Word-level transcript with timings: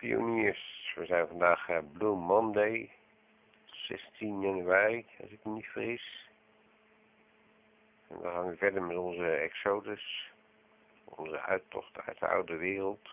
pioniers. 0.00 0.92
We 0.94 1.04
zijn 1.06 1.28
vandaag 1.28 1.68
uh, 1.68 1.78
Blue 1.92 2.16
Monday, 2.16 2.90
16 3.66 4.40
januari, 4.40 5.06
als 5.20 5.30
ik 5.30 5.44
me 5.44 5.52
niet 5.52 5.66
vergis. 5.66 6.28
En 8.08 8.16
dan 8.22 8.32
gaan 8.32 8.48
we 8.48 8.56
verder 8.56 8.82
met 8.82 8.96
onze 8.96 9.30
Exodus, 9.30 10.30
onze 11.04 11.40
uittocht 11.40 12.00
uit 12.00 12.18
de 12.18 12.28
oude 12.28 12.56
wereld. 12.56 13.08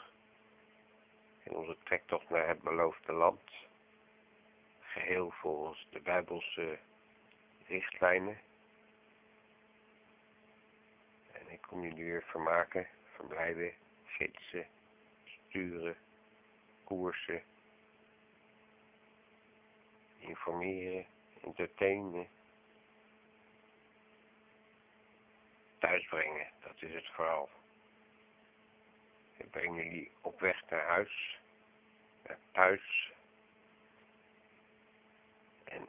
En 1.43 1.55
onze 1.55 1.77
trektocht 1.84 2.29
naar 2.29 2.47
het 2.47 2.61
beloofde 2.61 3.13
land. 3.13 3.51
Geheel 4.79 5.31
volgens 5.31 5.88
de 5.89 5.99
Bijbelse 5.99 6.77
richtlijnen. 7.67 8.40
En 11.31 11.49
ik 11.49 11.62
kom 11.62 11.81
jullie 11.81 12.04
weer 12.04 12.23
vermaken, 12.23 12.88
verblijden, 13.15 13.73
gidsen, 14.05 14.67
sturen, 15.26 15.98
koersen, 16.88 17.44
informeren, 20.18 21.05
entertainen, 21.44 22.27
thuisbrengen. 25.80 26.48
Dat 26.62 26.82
is 26.82 26.94
het 26.94 27.08
vooral. 27.08 27.50
Ik 29.38 29.50
breng 29.50 29.76
jullie 29.76 30.12
op 30.22 30.40
weg 30.40 30.70
naar 30.70 30.86
huis, 30.86 31.40
naar 32.23 32.40
thuis. 32.52 33.12
En 35.63 35.88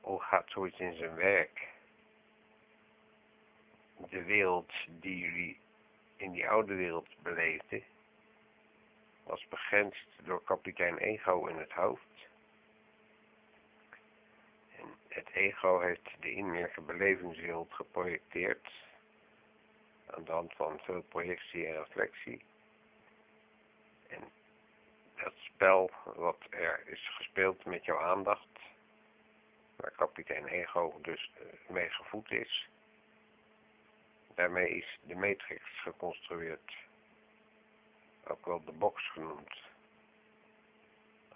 hoe 0.00 0.20
gaat 0.20 0.50
zoiets 0.50 0.78
in 0.78 0.96
zijn 0.96 1.14
werk? 1.14 1.68
De 4.10 4.22
wereld 4.22 4.72
die 4.86 5.18
jullie 5.18 5.58
in 6.16 6.32
die 6.32 6.48
oude 6.48 6.74
wereld 6.74 7.08
beleefden, 7.22 7.84
was 9.26 9.48
begrensd 9.48 10.06
door 10.24 10.42
kapitein 10.42 10.98
Ego 10.98 11.46
in 11.46 11.56
het 11.56 11.72
hoofd. 11.72 12.28
En 14.76 14.86
het 15.08 15.28
ego 15.32 15.80
heeft 15.80 16.10
de 16.20 16.30
innerlijke 16.30 16.80
belevingswereld 16.80 17.72
geprojecteerd 17.74 18.70
aan 20.06 20.24
de 20.24 20.32
hand 20.32 20.52
van 20.52 20.78
veel 20.78 21.02
projectie 21.02 21.66
en 21.66 21.74
reflectie. 21.74 22.44
En 24.08 24.22
dat 25.14 25.34
spel 25.36 25.90
wat 26.14 26.46
er 26.50 26.82
is 26.86 27.08
gespeeld 27.16 27.64
met 27.64 27.84
jouw 27.84 28.00
aandacht, 28.00 28.58
waar 29.76 29.90
kapitein 29.90 30.46
Ego 30.46 30.98
dus 31.02 31.30
eh, 31.34 31.70
mee 31.70 31.90
gevoed 31.90 32.30
is, 32.30 32.68
daarmee 34.34 34.68
is 34.68 34.98
de 35.02 35.14
matrix 35.14 35.62
geconstrueerd 35.82 36.85
ook 38.28 38.46
wel 38.46 38.64
de 38.64 38.72
box 38.72 39.10
genoemd, 39.10 39.54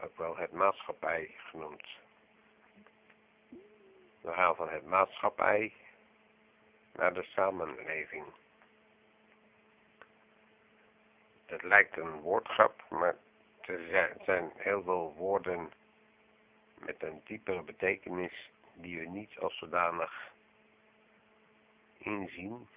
ook 0.00 0.16
wel 0.16 0.36
het 0.36 0.52
maatschappij 0.52 1.34
genoemd. 1.36 1.86
We 4.20 4.32
gaan 4.32 4.56
van 4.56 4.68
het 4.68 4.86
maatschappij 4.86 5.72
naar 6.92 7.14
de 7.14 7.22
samenleving. 7.22 8.24
Het 11.46 11.62
lijkt 11.62 11.96
een 11.96 12.20
woordgrap, 12.20 12.84
maar 12.88 13.16
er 13.60 14.14
zijn 14.24 14.52
heel 14.56 14.82
veel 14.82 15.14
woorden 15.16 15.72
met 16.74 17.02
een 17.02 17.20
diepere 17.24 17.62
betekenis 17.62 18.50
die 18.74 18.98
we 18.98 19.06
niet 19.06 19.38
als 19.38 19.58
zodanig 19.58 20.30
inzien, 21.98 22.68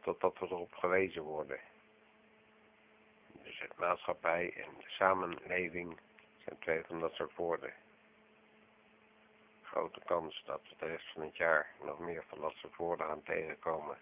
totdat 0.00 0.38
we 0.38 0.46
erop 0.46 0.74
gewezen 0.74 1.22
worden 1.22 1.60
het 3.60 3.76
maatschappij 3.78 4.52
en 4.56 4.70
de 4.78 4.88
samenleving 4.88 5.98
zijn 6.44 6.58
twee 6.58 6.82
van 6.84 7.00
dat 7.00 7.14
soort 7.14 7.36
woorden. 7.36 7.72
Grote 9.62 10.00
kans 10.04 10.42
dat 10.46 10.60
we 10.68 10.74
de 10.78 10.86
rest 10.86 11.12
van 11.12 11.22
het 11.22 11.36
jaar 11.36 11.70
nog 11.84 11.98
meer 11.98 12.24
van 12.28 12.40
dat 12.40 12.52
soort 12.54 12.76
woorden 12.76 13.06
gaan 13.06 13.22
tegenkomen. 13.22 13.96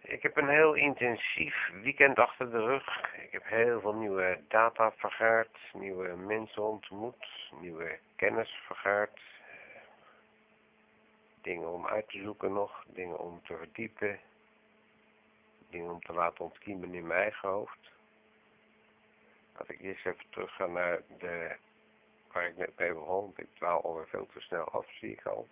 Ik 0.00 0.22
heb 0.22 0.36
een 0.36 0.48
heel 0.48 0.74
intensief 0.74 1.70
weekend 1.82 2.18
achter 2.18 2.50
de 2.50 2.64
rug. 2.64 3.14
Ik 3.22 3.32
heb 3.32 3.44
heel 3.44 3.80
veel 3.80 3.94
nieuwe 3.94 4.40
data 4.48 4.92
vergaard, 4.92 5.58
nieuwe 5.72 6.16
mensen 6.16 6.62
ontmoet, 6.62 7.50
nieuwe 7.60 7.98
kennis 8.16 8.50
vergaard. 8.66 9.20
Dingen 11.42 11.72
om 11.72 11.86
uit 11.86 12.08
te 12.08 12.22
zoeken 12.22 12.52
nog, 12.52 12.84
dingen 12.86 13.18
om 13.18 13.40
te 13.44 13.56
verdiepen, 13.56 14.20
dingen 15.70 15.90
om 15.90 16.00
te 16.00 16.12
laten 16.12 16.44
ontkiemen 16.44 16.94
in 16.94 17.06
mijn 17.06 17.20
eigen 17.20 17.48
hoofd. 17.48 17.90
Laat 19.52 19.68
ik 19.68 19.80
eerst 19.80 20.06
even 20.06 20.30
teruggaan 20.30 20.72
naar 20.72 21.02
de, 21.18 21.56
waar 22.32 22.46
ik 22.46 22.56
net 22.56 22.78
mee 22.78 22.92
begon. 22.92 23.32
Ik 23.36 23.54
dwaal 23.54 23.82
alweer 23.82 24.08
veel 24.08 24.26
te 24.26 24.40
snel 24.40 24.64
af, 24.64 24.86
zie 24.92 25.12
ik 25.12 25.26
al. 25.26 25.48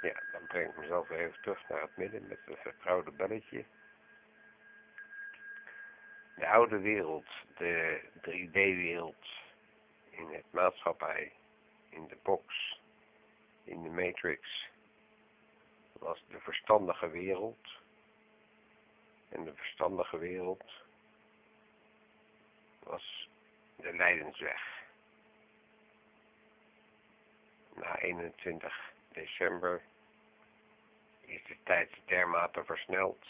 Ja, 0.00 0.22
dan 0.32 0.46
breng 0.46 0.70
ik 0.70 0.76
mezelf 0.76 1.08
weer 1.08 1.18
even 1.18 1.42
terug 1.42 1.68
naar 1.68 1.80
het 1.80 1.96
midden 1.96 2.28
met 2.28 2.38
het 2.44 2.58
vertrouwde 2.58 3.10
belletje. 3.10 3.64
De 6.36 6.48
oude 6.48 6.78
wereld, 6.78 7.26
de 7.56 8.00
3D-wereld, 8.14 9.26
in 10.10 10.28
het 10.28 10.44
maatschappij, 10.50 11.32
in 11.88 12.06
de 12.06 12.16
box, 12.22 12.80
in 13.64 13.82
de 13.82 13.88
matrix, 13.88 14.69
was 16.00 16.24
de 16.28 16.40
verstandige 16.40 17.08
wereld. 17.08 17.68
En 19.28 19.44
de 19.44 19.54
verstandige 19.54 20.18
wereld 20.18 20.64
was 22.82 23.28
de 23.76 23.96
Leidensweg. 23.96 24.78
Na 27.74 27.98
21 27.98 28.92
december 29.12 29.82
is 31.20 31.42
de 31.46 31.56
tijd 31.62 31.90
dermate 32.04 32.64
versneld 32.64 33.24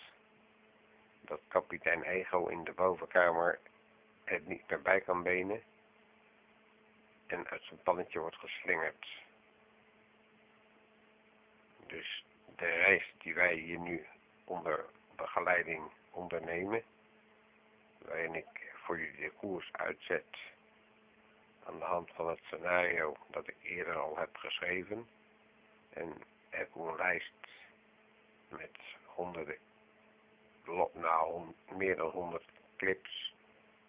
dat 1.21 1.41
kapitein 1.49 2.03
Ego 2.03 2.47
in 2.47 2.65
de 2.65 2.73
bovenkamer 2.73 3.59
het 4.25 4.47
niet 4.47 4.69
meer 4.69 4.83
bij 4.83 5.01
kan 5.01 5.23
benen 5.23 5.63
en 7.27 7.47
uit 7.47 7.63
zijn 7.63 7.83
pannetje 7.83 8.19
wordt 8.19 8.37
geslingerd. 8.37 9.07
Dus 11.87 12.20
de 12.61 12.67
reis 12.67 13.15
die 13.19 13.35
wij 13.35 13.55
hier 13.55 13.79
nu 13.79 14.07
onder 14.45 14.85
begeleiding 15.17 15.91
ondernemen, 16.11 16.83
waarin 17.99 18.35
ik 18.35 18.73
voor 18.75 18.99
jullie 18.99 19.21
de 19.21 19.31
koers 19.31 19.73
uitzet 19.73 20.37
aan 21.65 21.79
de 21.79 21.85
hand 21.85 22.11
van 22.15 22.29
het 22.29 22.39
scenario 22.43 23.17
dat 23.31 23.49
ik 23.49 23.57
eerder 23.63 23.97
al 23.97 24.19
heb 24.19 24.37
geschreven 24.37 25.09
en 25.91 26.23
heb 26.49 26.75
een 26.75 26.97
lijst 26.97 27.33
met 28.49 28.79
honderden, 29.05 29.59
nou 30.93 31.55
meer 31.69 31.97
dan 31.97 32.11
honderd 32.11 32.49
clips 32.77 33.35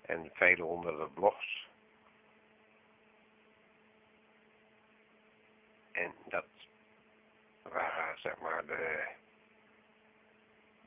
en 0.02 0.30
vele 0.34 0.64
honderden 0.64 1.14
blogs. 1.14 1.68
En 5.92 6.14
dat 6.26 6.46
waren 7.62 8.11
zeg 8.22 8.38
maar 8.38 8.66
de, 8.66 9.08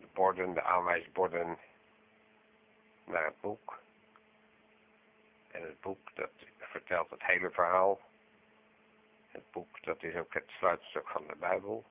de 0.01 0.07
borden, 0.13 0.55
de 0.55 0.63
aanwijsborden 0.63 1.59
naar 3.05 3.25
het 3.25 3.41
boek. 3.41 3.83
En 5.51 5.63
het 5.63 5.81
boek 5.81 6.15
dat 6.15 6.31
vertelt 6.59 7.11
het 7.11 7.23
hele 7.23 7.51
verhaal. 7.51 8.01
Het 9.29 9.51
boek 9.51 9.83
dat 9.83 10.03
is 10.03 10.15
ook 10.15 10.35
het 10.35 10.51
sluitstuk 10.59 11.09
van 11.09 11.27
de 11.27 11.37
Bijbel. 11.37 11.85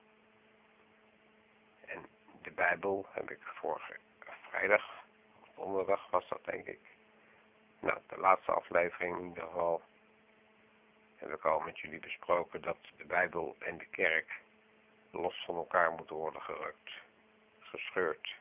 En 1.86 2.06
de 2.42 2.50
Bijbel 2.50 3.06
heb 3.10 3.30
ik 3.30 3.42
vorige 3.42 3.96
vrijdag, 4.48 5.04
donderdag 5.54 6.10
was 6.10 6.28
dat 6.28 6.44
denk 6.44 6.66
ik. 6.66 6.80
Nou, 7.80 7.98
de 8.06 8.18
laatste 8.18 8.52
aflevering 8.52 9.18
in 9.18 9.26
ieder 9.26 9.42
geval 9.42 9.82
heb 11.16 11.32
ik 11.32 11.44
al 11.44 11.60
met 11.60 11.78
jullie 11.78 12.00
besproken 12.00 12.62
dat 12.62 12.78
de 12.96 13.04
Bijbel 13.04 13.56
en 13.58 13.78
de 13.78 13.86
kerk 13.86 14.42
los 15.14 15.44
van 15.44 15.54
elkaar 15.54 15.92
moeten 15.92 16.16
worden 16.16 16.42
gerukt, 16.42 16.90
gescheurd. 17.58 18.34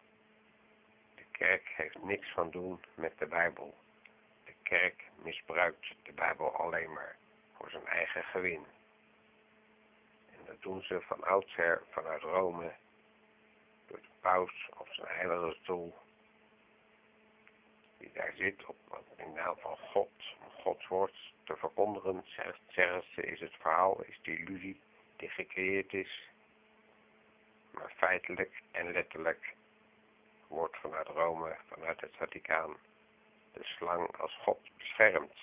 De 1.15 1.23
kerk 1.31 1.73
heeft 1.75 2.03
niks 2.03 2.31
van 2.31 2.51
doen 2.51 2.83
met 2.95 3.17
de 3.17 3.25
Bijbel. 3.25 3.75
De 4.45 4.53
kerk 4.63 5.03
misbruikt 5.23 5.95
de 6.03 6.13
Bijbel 6.13 6.55
alleen 6.55 6.93
maar 6.93 7.15
voor 7.57 7.69
zijn 7.69 7.85
eigen 7.85 8.23
gewin. 8.23 8.65
En 10.31 10.45
dat 10.45 10.61
doen 10.61 10.81
ze 10.81 11.01
van 11.01 11.23
oudsher 11.23 11.81
vanuit 11.89 12.21
Rome, 12.21 12.73
door 13.87 14.01
de 14.01 14.07
paus 14.19 14.69
op 14.77 14.87
zijn 14.89 15.07
heilige 15.07 15.57
stoel, 15.61 15.93
die 17.97 18.11
daar 18.13 18.33
zit 18.35 18.65
op, 18.65 19.03
in 19.15 19.33
naam 19.33 19.55
van 19.57 19.77
God, 19.77 20.11
om 20.43 20.61
Gods 20.61 20.87
woord 20.87 21.33
te 21.43 21.57
verkondigen, 21.57 22.25
zeggen 22.67 23.03
ze, 23.15 23.21
is 23.21 23.39
het 23.39 23.53
verhaal, 23.53 24.03
is 24.03 24.19
de 24.21 24.37
illusie 24.37 24.81
die 25.15 25.29
gecreëerd 25.29 25.93
is 25.93 26.31
maar 27.73 27.93
feitelijk 27.95 28.61
en 28.71 28.91
letterlijk 28.91 29.53
wordt 30.47 30.77
vanuit 30.77 31.07
Rome, 31.07 31.55
vanuit 31.67 32.01
het 32.01 32.15
Vaticaan, 32.15 32.77
de 33.53 33.63
slang 33.63 34.17
als 34.17 34.37
God 34.41 34.59
beschermd. 34.77 35.37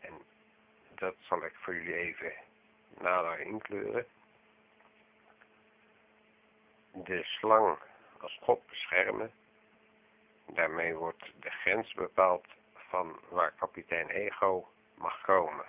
En 0.00 0.12
dat 0.94 1.14
zal 1.20 1.44
ik 1.44 1.54
voor 1.54 1.74
jullie 1.74 1.94
even 1.94 2.32
nader 2.98 3.40
inkleuren. 3.40 4.06
De 6.92 7.24
slang 7.24 7.78
als 8.20 8.38
God 8.42 8.66
beschermen, 8.66 9.32
daarmee 10.46 10.94
wordt 10.94 11.32
de 11.40 11.50
grens 11.50 11.92
bepaald 11.92 12.46
van 12.74 13.20
waar 13.28 13.52
kapitein 13.52 14.08
Ego 14.08 14.68
mag 14.94 15.20
komen. 15.20 15.66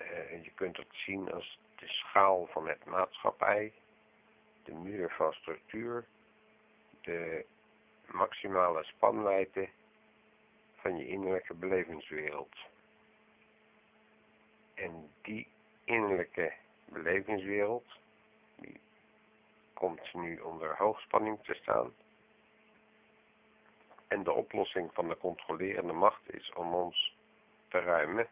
Uh, 0.00 0.44
je 0.44 0.50
kunt 0.54 0.76
het 0.76 0.92
zien 0.92 1.32
als 1.32 1.58
de 1.76 1.88
schaal 1.88 2.46
van 2.46 2.68
het 2.68 2.84
maatschappij, 2.84 3.72
de 4.64 4.74
muur 4.74 5.10
van 5.10 5.32
structuur, 5.32 6.04
de 7.00 7.44
maximale 8.06 8.84
spanwijdte 8.84 9.68
van 10.74 10.96
je 10.96 11.06
innerlijke 11.06 11.54
belevingswereld. 11.54 12.56
En 14.74 15.10
die 15.22 15.48
innerlijke 15.84 16.52
belevingswereld, 16.84 17.86
die 18.56 18.80
komt 19.74 20.14
nu 20.14 20.40
onder 20.40 20.76
hoogspanning 20.76 21.38
te 21.44 21.54
staan. 21.54 21.94
En 24.08 24.22
de 24.22 24.32
oplossing 24.32 24.90
van 24.92 25.08
de 25.08 25.16
controlerende 25.16 25.92
macht 25.92 26.34
is 26.34 26.52
om 26.52 26.74
ons 26.74 27.16
te 27.68 27.78
ruimen 27.78 28.28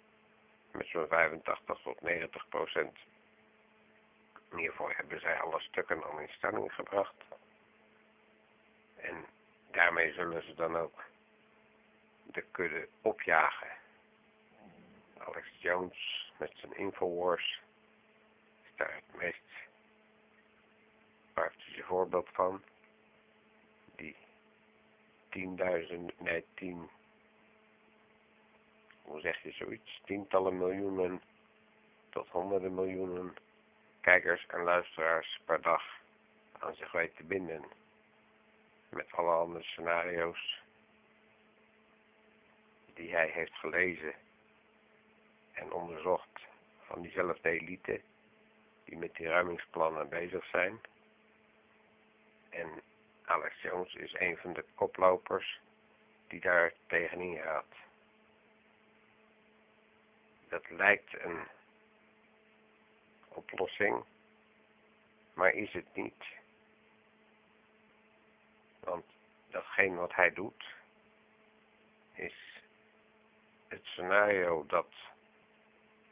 met 0.73 0.87
zo'n 0.87 1.07
85 1.07 1.81
tot 1.83 2.01
90 2.01 2.49
procent. 2.49 2.99
Hiervoor 4.57 4.93
hebben 4.97 5.21
zij 5.21 5.41
alle 5.41 5.61
stukken 5.61 6.03
al 6.03 6.19
in 6.19 6.29
stelling 6.29 6.75
gebracht. 6.75 7.15
En 8.97 9.27
daarmee 9.71 10.13
zullen 10.13 10.43
ze 10.43 10.55
dan 10.55 10.77
ook 10.77 11.05
de 12.25 12.45
kudde 12.51 12.89
opjagen. 13.03 13.71
Alex 15.19 15.49
Jones 15.59 16.33
met 16.39 16.53
zijn 16.55 16.77
Infowars 16.77 17.61
is 18.63 18.71
daar 18.77 18.95
het 18.95 19.21
meest 19.21 19.43
praktische 21.33 21.83
voorbeeld 21.83 22.29
van. 22.33 22.63
Die 23.97 24.17
tienduizend, 25.29 26.21
nee 26.21 26.45
tien, 26.55 26.91
hoe 29.03 29.21
zeg 29.21 29.43
je 29.43 29.53
zoiets, 29.53 30.01
tientallen 30.05 30.59
miljoenen 30.59 31.23
tot 32.11 32.29
honderden 32.29 32.75
miljoenen 32.75 33.35
kijkers 34.03 34.47
en 34.47 34.63
luisteraars 34.63 35.41
per 35.45 35.63
dag 35.63 35.83
aan 36.59 36.75
zich 36.75 36.93
weet 36.93 37.17
te 37.17 37.25
binden. 37.25 37.65
Met 38.89 39.13
alle 39.13 39.31
andere 39.31 39.65
scenario's 39.65 40.63
die 42.95 43.13
hij 43.15 43.29
heeft 43.29 43.55
gelezen 43.55 44.15
en 45.53 45.73
onderzocht 45.73 46.41
van 46.87 47.03
diezelfde 47.03 47.51
elite 47.51 48.01
die 48.85 48.97
met 48.97 49.15
die 49.15 49.27
ruimingsplannen 49.27 50.09
bezig 50.09 50.45
zijn. 50.45 50.81
En 52.51 52.83
Alex 53.25 53.63
Jones 53.63 53.95
is 53.95 54.15
een 54.19 54.37
van 54.37 54.53
de 54.53 54.65
koplopers 54.75 55.61
die 56.29 56.41
daar 56.41 56.73
tegenin 56.87 57.39
gaat. 57.39 57.75
Dat 60.49 60.71
lijkt 60.71 61.23
een 61.25 61.47
oplossing, 63.35 64.05
maar 65.35 65.55
is 65.55 65.73
het 65.73 65.95
niet. 65.95 66.25
Want 68.81 69.05
datgene 69.51 69.97
wat 69.97 70.15
hij 70.15 70.33
doet, 70.33 70.65
is 72.15 72.35
het 73.69 73.85
scenario 73.85 74.67
dat 74.67 74.89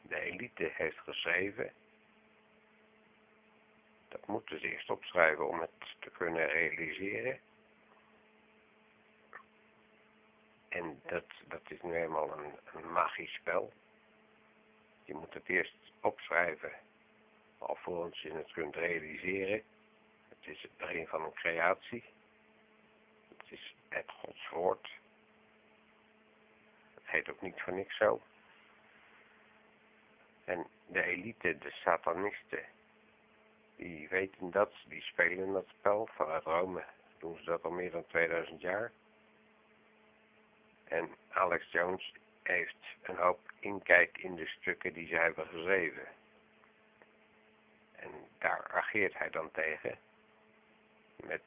de 0.01 0.19
elite 0.19 0.71
heeft 0.73 0.99
geschreven. 0.99 1.71
Dat 4.07 4.27
moeten 4.27 4.59
ze 4.59 4.71
eerst 4.71 4.89
opschrijven 4.89 5.47
om 5.47 5.59
het 5.59 5.95
te 5.99 6.09
kunnen 6.09 6.47
realiseren. 6.47 7.39
En 10.69 11.01
dat, 11.05 11.25
dat 11.47 11.61
is 11.67 11.81
nu 11.81 11.95
eenmaal 11.95 12.37
een, 12.37 12.53
een 12.73 12.91
magisch 12.91 13.33
spel. 13.33 13.73
Je 15.03 15.13
moet 15.13 15.33
het 15.33 15.49
eerst 15.49 15.75
opschrijven, 16.01 16.71
alvorens 17.61 18.21
je 18.21 18.31
het 18.31 18.51
kunt 18.51 18.75
realiseren. 18.75 19.63
Het 20.29 20.47
is 20.55 20.61
het 20.61 20.77
begin 20.77 21.07
van 21.07 21.23
een 21.23 21.33
creatie. 21.33 22.03
Het 23.37 23.51
is 23.51 23.75
het 23.89 24.11
Gods 24.11 24.49
woord. 24.49 24.89
Het 26.93 27.03
heet 27.03 27.29
ook 27.29 27.41
niet 27.41 27.61
voor 27.61 27.73
niks 27.73 27.97
zo. 27.97 28.21
En 30.43 30.67
de 30.87 31.03
elite, 31.03 31.57
de 31.57 31.71
satanisten, 31.71 32.65
die 33.75 34.09
weten 34.09 34.51
dat, 34.51 34.73
die 34.85 35.01
spelen 35.01 35.53
dat 35.53 35.67
spel. 35.67 36.09
Vanuit 36.11 36.43
Rome 36.43 36.83
doen 37.19 37.37
ze 37.37 37.43
dat 37.43 37.63
al 37.63 37.71
meer 37.71 37.91
dan 37.91 38.05
2000 38.07 38.61
jaar. 38.61 38.91
En 40.83 41.09
Alex 41.29 41.71
Jones 41.71 42.13
heeft 42.43 42.75
een 43.01 43.15
hoop 43.15 43.39
inkijk 43.59 44.17
in 44.17 44.35
de 44.35 44.47
stukken 44.47 44.93
die 44.93 45.07
ze 45.07 45.15
hebben 45.15 45.47
geschreven. 45.47 46.07
En 48.01 48.11
daar 48.37 48.71
ageert 48.71 49.17
hij 49.17 49.29
dan 49.29 49.51
tegen. 49.51 49.97
Met 51.15 51.43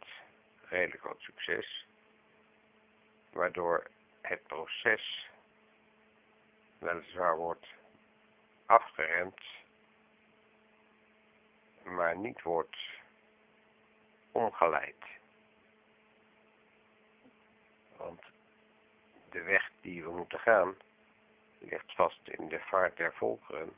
redelijk 0.69 1.03
wat 1.03 1.21
succes. 1.21 1.87
Waardoor 3.31 3.91
het 4.21 4.47
proces 4.47 5.29
weliswaar 6.79 7.37
wordt 7.37 7.67
afgeremd, 8.67 9.41
maar 11.83 12.17
niet 12.17 12.43
wordt 12.43 12.77
omgeleid. 14.33 15.05
Want 17.97 18.23
de 19.31 19.43
weg 19.43 19.71
die 19.81 20.05
we 20.05 20.11
moeten 20.11 20.41
gaan, 20.41 20.77
ligt 21.59 21.93
vast 21.95 22.29
in 22.29 22.49
de 22.49 22.61
vaart 22.61 22.97
der 22.97 23.13
volkeren, 23.13 23.73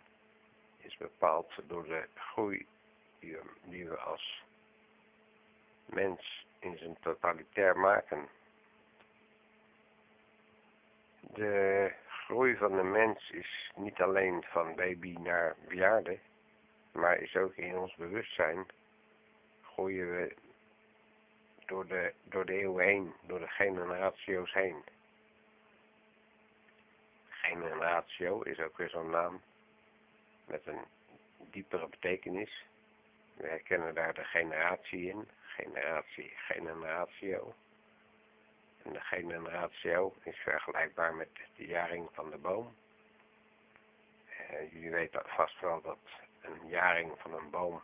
is 0.86 0.96
bepaald 0.96 1.52
door 1.66 1.84
de 1.84 2.04
groei 2.14 2.66
die 3.64 3.88
we, 3.88 3.96
als 3.96 4.42
mens 5.86 6.46
in 6.58 6.78
zijn 6.78 6.96
totalitair 7.00 7.78
maken. 7.78 8.28
De 11.20 11.92
groei 12.08 12.56
van 12.56 12.76
de 12.76 12.82
mens 12.82 13.30
is 13.30 13.72
niet 13.76 14.00
alleen 14.00 14.42
van 14.42 14.74
baby 14.74 15.12
naar 15.12 15.56
bejaarde, 15.68 16.18
maar 16.92 17.18
is 17.20 17.36
ook 17.36 17.54
in 17.54 17.78
ons 17.78 17.94
bewustzijn 17.94 18.66
groeien 19.62 20.10
we 20.10 20.34
door 21.66 21.86
de, 21.86 22.12
door 22.22 22.46
de 22.46 22.52
eeuwen 22.52 22.84
heen, 22.84 23.14
door 23.22 23.38
de 23.38 23.48
generatio's 23.48 24.52
heen. 24.52 24.84
Generatio 27.28 28.40
is 28.42 28.60
ook 28.60 28.76
weer 28.76 28.88
zo'n 28.88 29.10
naam 29.10 29.40
met 30.46 30.66
een 30.66 30.84
diepere 31.50 31.88
betekenis. 31.88 32.64
We 33.34 33.46
herkennen 33.46 33.94
daar 33.94 34.14
de 34.14 34.24
generatie 34.24 35.08
in, 35.08 35.28
generatie, 35.40 36.32
generatio. 36.36 37.54
En 38.82 38.92
de 38.92 39.00
generatio 39.00 40.14
is 40.22 40.36
vergelijkbaar 40.36 41.14
met 41.14 41.28
de 41.56 41.66
jaring 41.66 42.08
van 42.12 42.30
de 42.30 42.38
boom. 42.38 42.74
Uh, 44.28 44.72
jullie 44.72 44.90
weten 44.90 45.22
vast 45.24 45.60
wel 45.60 45.80
dat 45.80 45.98
een 46.40 46.68
jaring 46.68 47.12
van 47.18 47.34
een 47.34 47.50
boom 47.50 47.82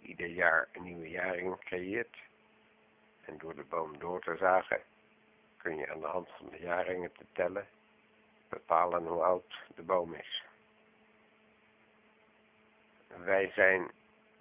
ieder 0.00 0.26
jaar 0.26 0.68
een 0.72 0.82
nieuwe 0.82 1.08
jaring 1.08 1.58
creëert. 1.58 2.16
En 3.24 3.38
door 3.38 3.54
de 3.54 3.64
boom 3.64 3.98
door 3.98 4.20
te 4.20 4.36
zagen 4.36 4.82
kun 5.56 5.76
je 5.76 5.90
aan 5.90 6.00
de 6.00 6.06
hand 6.06 6.28
van 6.36 6.48
de 6.50 6.58
jaringen 6.58 7.12
te 7.12 7.24
tellen 7.32 7.66
bepalen 8.48 9.06
hoe 9.06 9.22
oud 9.22 9.54
de 9.74 9.82
boom 9.82 10.14
is. 10.14 10.42
Wij 13.16 13.50
zijn 13.54 13.90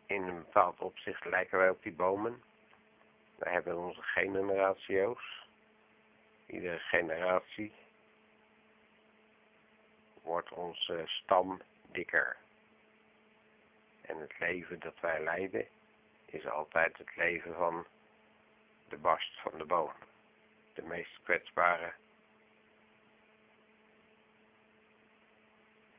in 0.05 0.23
een 0.23 0.37
bepaald 0.37 0.79
opzicht 0.79 1.25
lijken 1.25 1.57
wij 1.57 1.69
op 1.69 1.83
die 1.83 1.93
bomen. 1.93 2.43
Wij 3.35 3.53
hebben 3.53 3.77
onze 3.77 4.01
generatio's 4.01 5.43
iedere 6.45 6.79
generatie 6.79 7.73
wordt 10.21 10.51
onze 10.51 11.03
stam 11.05 11.61
dikker. 11.91 12.37
En 14.01 14.17
het 14.17 14.39
leven 14.39 14.79
dat 14.79 14.99
wij 14.99 15.23
leiden 15.23 15.67
is 16.25 16.47
altijd 16.47 16.97
het 16.97 17.15
leven 17.15 17.55
van 17.55 17.85
de 18.89 18.97
barst 18.97 19.41
van 19.41 19.57
de 19.57 19.65
boom. 19.65 19.91
De 20.73 20.81
meest 20.81 21.19
kwetsbare 21.23 21.93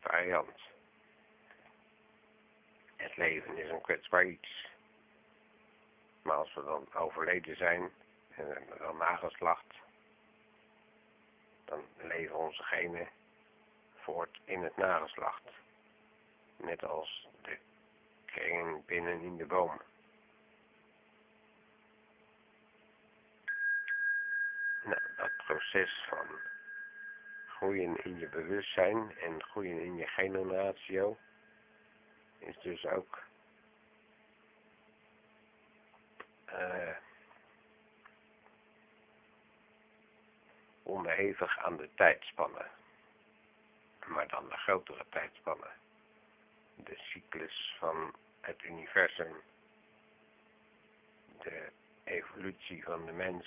variant. 0.01 0.74
Het 3.05 3.17
leven 3.17 3.57
is 3.57 3.71
een 3.71 3.81
kwetsbaar 3.81 4.25
iets. 4.25 4.69
Maar 6.23 6.37
als 6.37 6.55
we 6.55 6.65
dan 6.65 6.95
overleden 6.95 7.57
zijn 7.57 7.91
en 8.37 8.59
dan 8.79 8.97
nageslacht, 8.97 9.75
dan 11.65 11.85
leven 12.03 12.37
onze 12.37 12.63
genen 12.63 13.09
voort 13.95 14.41
in 14.45 14.63
het 14.63 14.77
nageslacht. 14.77 15.43
Net 16.57 16.85
als 16.85 17.29
de 17.43 17.59
kringen 18.25 18.85
binnen 18.87 19.21
in 19.21 19.37
de 19.37 19.47
boom. 19.47 19.83
Nou, 24.85 25.01
dat 25.17 25.37
proces 25.37 26.05
van 26.09 26.27
groeien 27.47 28.05
in 28.05 28.19
je 28.19 28.29
bewustzijn 28.29 29.17
en 29.19 29.43
groeien 29.43 29.81
in 29.81 29.97
je 29.97 30.07
genratio 30.07 31.19
is 32.47 32.59
dus 32.63 32.87
ook 32.87 33.23
uh, 36.49 36.97
onderhevig 40.83 41.59
aan 41.59 41.77
de 41.77 41.89
tijdspannen. 41.95 42.71
Maar 44.07 44.29
dan 44.29 44.49
de 44.49 44.57
grotere 44.57 45.05
tijdspannen. 45.09 45.73
De 46.75 46.97
cyclus 46.97 47.77
van 47.79 48.15
het 48.41 48.63
universum. 48.63 49.35
De 51.43 51.71
evolutie 52.05 52.85
van 52.85 53.07
de 53.07 53.13
mens. 53.13 53.47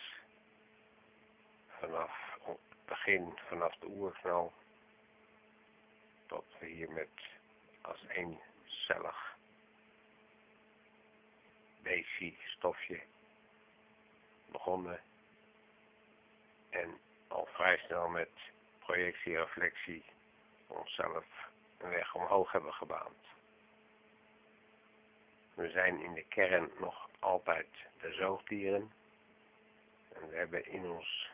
Vanaf 1.68 2.38
het 2.44 2.58
begin, 2.86 3.40
vanaf 3.48 3.76
de 3.76 3.88
oerknal. 3.88 4.54
Tot 6.26 6.46
we 6.60 6.66
hier 6.66 6.92
met 6.92 7.10
als 7.82 8.04
eencellig 8.88 9.36
beestje, 11.82 12.34
stofje 12.46 13.02
begonnen. 14.52 15.00
En 16.70 17.00
al 17.28 17.48
vrij 17.52 17.78
snel 17.78 18.08
met 18.08 18.30
projectie-reflectie 18.80 20.06
onszelf 20.68 21.26
een 21.78 21.90
weg 21.90 22.16
omhoog 22.16 22.52
hebben 22.52 22.74
gebaand. 22.74 23.26
We 25.54 25.70
zijn 25.70 26.02
in 26.02 26.14
de 26.14 26.26
kern 26.28 26.72
nog 26.80 27.10
altijd 27.20 27.68
de 28.02 28.14
zoogdieren. 28.14 28.92
En 30.14 30.30
we 30.30 30.36
hebben 30.36 30.66
in 30.66 30.90
ons, 30.90 31.30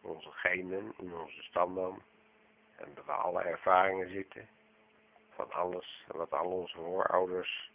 onze 0.00 0.30
genen, 0.30 0.94
in 0.98 1.14
onze 1.14 1.42
stamboom, 1.42 2.02
hebben 2.74 3.04
we 3.04 3.12
alle 3.12 3.42
ervaringen 3.42 4.10
zitten 4.10 4.48
van 5.38 5.52
alles 5.52 6.04
wat 6.06 6.30
al 6.30 6.50
onze 6.50 6.76
voorouders 6.76 7.70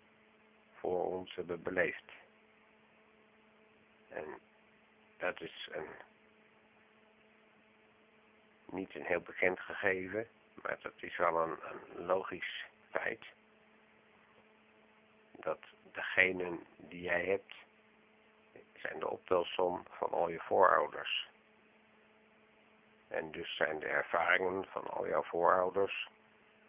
voor 0.74 1.06
ons 1.06 1.36
hebben 1.36 1.64
beleefd. 1.64 2.12
En 4.10 4.26
dat 5.18 5.42
is 5.42 5.68
een 5.72 5.88
niet 8.66 8.96
een 8.96 9.06
heel 9.06 9.22
bekend 9.22 9.60
gegeven, 9.60 10.28
maar 10.54 10.78
dat 10.82 10.94
is 10.96 11.18
wel 11.18 11.42
een, 11.42 11.58
een 11.62 12.06
logisch 12.06 12.66
feit. 12.90 13.26
Dat 15.32 15.60
degenen 15.92 16.66
die 16.78 17.02
jij 17.02 17.26
hebt, 17.26 17.54
zijn 18.76 19.00
de 19.00 19.10
optelsom 19.10 19.84
van 19.90 20.12
al 20.12 20.30
je 20.30 20.40
voorouders. 20.40 21.28
En 23.08 23.32
dus 23.32 23.56
zijn 23.56 23.80
de 23.80 23.86
ervaringen 23.86 24.66
van 24.66 24.88
al 24.88 25.08
jouw 25.08 25.24
voorouders 25.24 26.08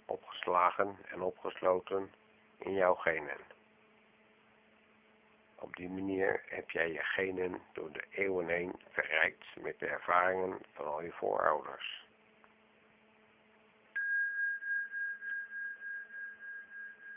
opgeslagen 0.06 0.99
en 1.08 1.20
opgesloten 1.20 2.12
in 2.58 2.73
jouw 2.73 2.94
genen. 2.94 3.38
Op 5.54 5.76
die 5.76 5.88
manier 5.88 6.42
heb 6.46 6.70
jij 6.70 6.92
je 6.92 7.02
genen 7.02 7.62
door 7.73 7.92
de 7.92 8.04
eeuwen 8.11 8.49
heen 8.49 8.80
verrijkt 8.90 9.44
met 9.56 9.78
de 9.78 9.87
ervaringen 9.87 10.58
van 10.73 10.87
al 10.87 11.02
je 11.02 11.12
voorouders. 11.12 12.04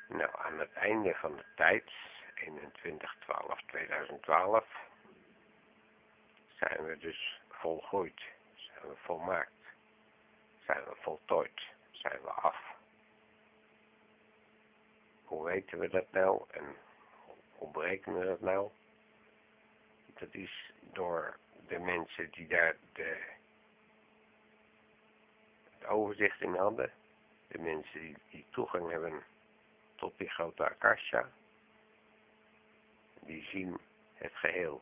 Nou, 0.08 0.30
aan 0.38 0.60
het 0.60 0.74
einde 0.74 1.14
van 1.14 1.36
de 1.36 1.44
tijd, 1.56 1.92
21-12-2012, 2.36 2.48
zijn 6.56 6.86
we 6.86 6.98
dus 7.00 7.42
volgroeid, 7.50 8.22
zijn 8.56 8.88
we 8.88 8.96
volmaakt, 8.96 9.52
zijn 10.66 10.84
we 10.84 10.96
voltooid, 11.00 11.62
zijn 11.92 12.22
we 12.22 12.30
af. 12.30 12.67
Hoe 15.28 15.46
weten 15.46 15.80
we 15.80 15.90
dat 15.90 16.12
nou 16.12 16.44
en 16.48 16.76
hoe 17.56 17.72
berekenen 17.72 18.20
we 18.20 18.26
dat 18.26 18.42
nou? 18.42 18.70
Dat 20.14 20.34
is 20.34 20.72
door 20.94 21.38
de 21.68 21.80
mensen 21.80 22.30
die 22.32 22.48
daar 22.48 22.76
de, 22.94 23.24
het 25.64 25.86
overzicht 25.86 26.42
in 26.42 26.56
hadden, 26.56 26.92
de 27.48 27.58
mensen 27.58 28.00
die, 28.00 28.16
die 28.30 28.46
toegang 28.50 28.90
hebben 28.90 29.24
tot 29.96 30.18
die 30.18 30.30
grote 30.30 30.64
akasha, 30.64 31.30
die 33.20 33.44
zien 33.44 33.78
het 34.14 34.34
geheel. 34.36 34.82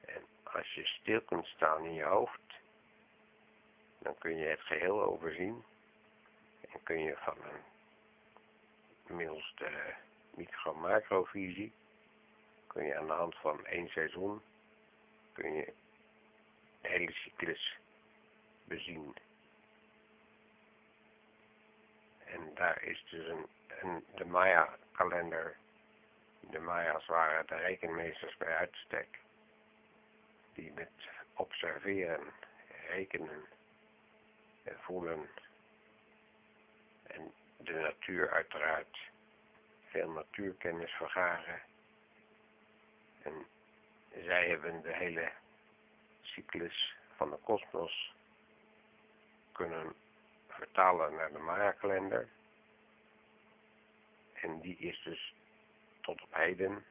En 0.00 0.22
als 0.42 0.74
je 0.74 0.86
stil 0.86 1.20
kunt 1.20 1.46
staan 1.46 1.84
in 1.84 1.94
je 1.94 2.04
hoofd, 2.04 2.40
dan 3.98 4.18
kun 4.18 4.36
je 4.36 4.46
het 4.46 4.60
geheel 4.60 5.02
overzien 5.02 5.64
en 6.60 6.82
kun 6.82 7.00
je 7.00 7.16
van 7.16 7.36
een 7.42 7.67
middels 9.14 9.52
de 9.56 9.94
micro-macrovisie 10.30 11.72
kun 12.66 12.84
je 12.84 12.96
aan 12.96 13.06
de 13.06 13.12
hand 13.12 13.36
van 13.36 13.66
één 13.66 13.88
seizoen 13.88 14.42
kun 15.32 15.52
je 15.52 15.72
de 16.80 16.88
hele 16.88 17.12
cyclus 17.12 17.78
bezien. 18.64 19.16
En 22.24 22.54
daar 22.54 22.82
is 22.82 23.04
dus 23.10 23.26
een, 23.26 23.46
een 23.80 24.04
de 24.14 24.24
Maya-kalender. 24.24 25.56
De 26.40 26.58
Maya's 26.58 27.06
waren 27.06 27.46
de 27.46 27.56
rekenmeesters 27.56 28.36
bij 28.36 28.56
uitstek. 28.56 29.18
Die 30.54 30.72
met 30.72 30.90
observeren, 31.34 32.32
rekenen 32.88 33.44
en 34.62 34.76
voelen 34.80 35.28
en 37.02 37.32
de 37.58 37.72
natuur 37.72 38.30
uiteraard 38.30 38.98
veel 39.86 40.10
natuurkennis 40.10 40.90
vergaren. 40.90 41.60
En 43.22 43.46
zij 44.24 44.48
hebben 44.48 44.82
de 44.82 44.94
hele 44.94 45.32
cyclus 46.22 46.96
van 47.16 47.30
de 47.30 47.36
kosmos 47.36 48.14
kunnen 49.52 49.94
vertalen 50.48 51.14
naar 51.14 51.32
de 51.32 51.38
Maya-kalender. 51.38 52.28
En 54.32 54.60
die 54.60 54.76
is 54.76 55.02
dus 55.02 55.34
tot 56.00 56.22
op 56.22 56.34
heden 56.34 56.84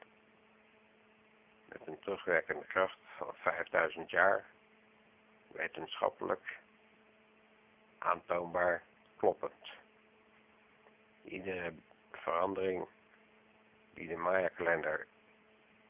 met 1.70 1.88
een 1.88 2.00
terugwerkende 2.00 2.66
kracht 2.66 2.98
van 3.18 3.34
5000 3.36 4.10
jaar 4.10 4.46
wetenschappelijk 5.48 6.60
aantoonbaar 7.98 8.84
kloppend. 9.18 9.78
Iedere 11.28 11.74
verandering 12.12 12.88
die 13.94 14.08
de 14.08 14.16
Maya-kalender 14.16 15.08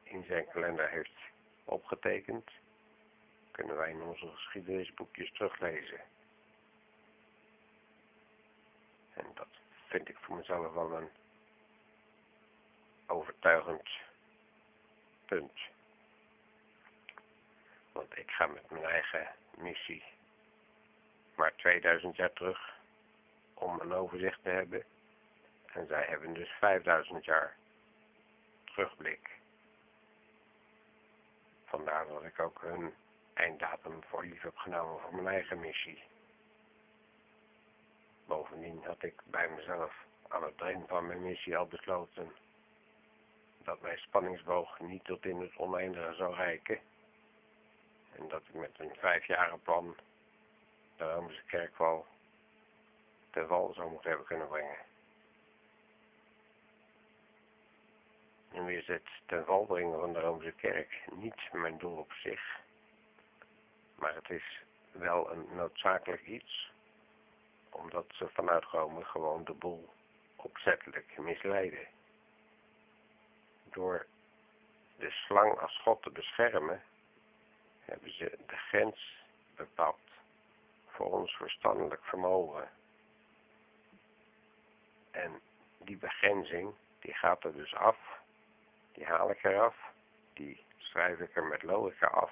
in 0.03 0.23
zijn 0.23 0.47
kalender 0.47 0.89
heeft 0.89 1.19
opgetekend, 1.63 2.51
kunnen 3.51 3.77
wij 3.77 3.89
in 3.89 4.01
onze 4.01 4.27
geschiedenisboekjes 4.27 5.31
teruglezen. 5.31 6.01
En 9.13 9.25
dat 9.33 9.47
vind 9.87 10.09
ik 10.09 10.17
voor 10.17 10.35
mezelf 10.35 10.73
wel 10.73 10.91
een 10.91 11.09
overtuigend 13.07 13.89
punt. 15.25 15.59
Want 17.91 18.17
ik 18.17 18.31
ga 18.31 18.47
met 18.47 18.69
mijn 18.69 18.85
eigen 18.85 19.27
missie 19.57 20.03
maar 21.35 21.55
2000 21.55 22.15
jaar 22.15 22.33
terug 22.33 22.75
om 23.53 23.79
een 23.79 23.93
overzicht 23.93 24.43
te 24.43 24.49
hebben 24.49 24.83
en 25.77 25.87
zij 25.87 26.05
hebben 26.07 26.33
dus 26.33 26.49
5000 26.49 27.25
jaar 27.25 27.55
terugblik. 28.65 29.29
Vandaar 31.65 32.07
dat 32.07 32.23
ik 32.23 32.39
ook 32.39 32.61
hun 32.61 32.93
einddatum 33.33 34.03
voor 34.03 34.25
lief 34.25 34.41
heb 34.41 34.57
genomen 34.57 35.01
voor 35.01 35.15
mijn 35.15 35.35
eigen 35.35 35.59
missie. 35.59 36.03
Bovendien 38.25 38.83
had 38.85 39.03
ik 39.03 39.21
bij 39.25 39.49
mezelf 39.49 40.05
aan 40.27 40.43
het 40.43 40.55
begin 40.55 40.83
van 40.87 41.07
mijn 41.07 41.21
missie 41.21 41.57
al 41.57 41.67
besloten 41.67 42.31
dat 43.63 43.81
mijn 43.81 43.97
spanningsboog 43.97 44.79
niet 44.79 45.03
tot 45.03 45.25
in 45.25 45.41
het 45.41 45.55
oneindige 45.55 46.13
zou 46.13 46.35
reiken. 46.35 46.79
En 48.15 48.27
dat 48.27 48.41
ik 48.47 48.53
met 48.53 48.79
een 48.79 48.95
vijfjaren 48.95 49.61
plan 49.61 49.95
de 50.97 51.13
Romeinse 51.13 51.43
kerk 51.45 51.77
wel 51.77 52.05
ten 53.29 53.47
val 53.47 53.73
zou 53.73 53.89
moeten 53.89 54.09
hebben 54.09 54.27
kunnen 54.27 54.47
brengen. 54.47 54.86
En 58.57 58.65
weer 58.65 58.83
het 58.87 59.07
ten 59.25 59.45
val 59.45 59.65
van 59.65 60.13
de 60.13 60.19
Roomse 60.19 60.51
kerk 60.51 61.03
niet 61.11 61.51
mijn 61.51 61.77
doel 61.77 61.97
op 61.97 62.11
zich, 62.11 62.59
maar 63.95 64.15
het 64.15 64.29
is 64.29 64.61
wel 64.91 65.31
een 65.31 65.47
noodzakelijk 65.55 66.25
iets, 66.25 66.71
omdat 67.69 68.05
ze 68.09 68.27
vanuit 68.27 68.63
Rome 68.63 69.03
gewoon 69.03 69.43
de 69.43 69.53
boel 69.53 69.89
opzettelijk 70.35 71.17
misleiden. 71.17 71.87
Door 73.63 74.05
de 74.97 75.11
slang 75.11 75.59
als 75.59 75.79
God 75.81 76.01
te 76.01 76.09
beschermen, 76.09 76.83
hebben 77.81 78.13
ze 78.13 78.37
de 78.47 78.57
grens 78.57 79.15
bepaald 79.55 79.99
voor 80.87 81.11
ons 81.11 81.31
verstandelijk 81.31 82.03
vermogen. 82.03 82.69
En 85.11 85.41
die 85.77 85.97
begrenzing, 85.97 86.73
die 86.99 87.13
gaat 87.13 87.43
er 87.43 87.53
dus 87.53 87.75
af, 87.75 88.25
die 88.97 89.05
haal 89.05 89.29
ik 89.29 89.43
eraf, 89.43 89.75
die 90.33 90.65
schrijf 90.77 91.19
ik 91.19 91.35
er 91.35 91.43
met 91.43 91.63
logica 91.63 92.07
af. 92.07 92.31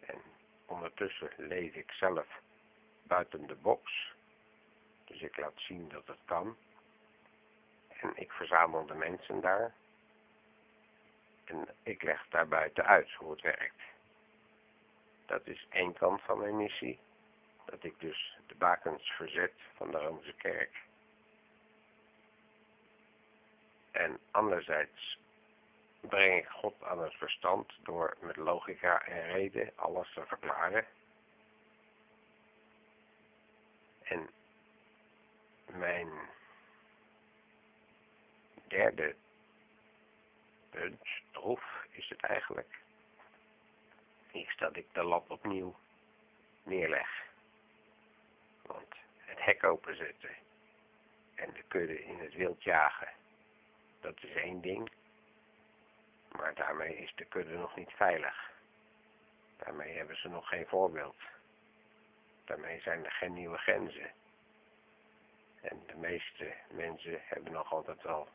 En 0.00 0.22
ondertussen 0.66 1.30
leef 1.36 1.74
ik 1.74 1.90
zelf 1.90 2.26
buiten 3.02 3.46
de 3.46 3.54
box, 3.54 4.12
dus 5.04 5.20
ik 5.20 5.36
laat 5.36 5.52
zien 5.56 5.88
dat 5.88 6.06
het 6.06 6.18
kan. 6.24 6.56
En 7.88 8.12
ik 8.14 8.32
verzamel 8.32 8.86
de 8.86 8.94
mensen 8.94 9.40
daar. 9.40 9.74
En 11.44 11.68
ik 11.82 12.02
leg 12.02 12.26
daar 12.28 12.48
buiten 12.48 12.86
uit 12.86 13.12
hoe 13.12 13.30
het 13.30 13.40
werkt. 13.40 13.82
Dat 15.26 15.46
is 15.46 15.66
één 15.70 15.92
kant 15.92 16.22
van 16.22 16.38
mijn 16.38 16.56
missie. 16.56 16.98
Dat 17.64 17.84
ik 17.84 18.00
dus 18.00 18.38
de 18.46 18.54
bakens 18.54 19.10
verzet 19.10 19.54
van 19.74 19.90
de 19.90 19.98
Romeinse 19.98 20.32
kerk. 20.32 20.84
En 23.90 24.18
anderzijds 24.30 25.18
breng 26.08 26.38
ik 26.38 26.48
God 26.48 26.82
aan 26.82 27.02
het 27.02 27.14
verstand 27.14 27.72
door 27.82 28.16
met 28.20 28.36
logica 28.36 29.02
en 29.06 29.32
reden 29.32 29.72
alles 29.76 30.12
te 30.12 30.26
verklaren. 30.26 30.86
En 34.02 34.30
mijn 35.66 36.08
derde 38.68 39.14
punt, 40.70 41.08
troef, 41.30 41.86
is 41.90 42.08
het 42.08 42.20
eigenlijk, 42.20 42.78
is 44.30 44.56
dat 44.56 44.76
ik 44.76 44.86
de 44.92 45.02
lat 45.02 45.24
opnieuw 45.28 45.76
neerleg. 46.62 47.24
Want 48.62 48.94
het 49.16 49.44
hek 49.44 49.64
openzetten 49.64 50.36
en 51.34 51.52
de 51.52 51.62
kudde 51.68 52.04
in 52.04 52.18
het 52.18 52.34
wild 52.34 52.62
jagen, 52.62 53.08
dat 54.00 54.22
is 54.22 54.34
één 54.34 54.60
ding. 54.60 54.90
Maar 56.36 56.54
daarmee 56.54 56.96
is 56.96 57.14
de 57.14 57.24
kudde 57.24 57.56
nog 57.56 57.76
niet 57.76 57.90
veilig. 57.90 58.50
Daarmee 59.56 59.96
hebben 59.96 60.16
ze 60.16 60.28
nog 60.28 60.48
geen 60.48 60.66
voorbeeld. 60.66 61.16
Daarmee 62.44 62.80
zijn 62.80 63.04
er 63.04 63.12
geen 63.12 63.32
nieuwe 63.34 63.58
grenzen. 63.58 64.10
En 65.60 65.82
de 65.86 65.96
meeste 65.96 66.54
mensen 66.70 67.20
hebben 67.22 67.52
nog 67.52 67.72
altijd 67.72 68.02
wel 68.02 68.28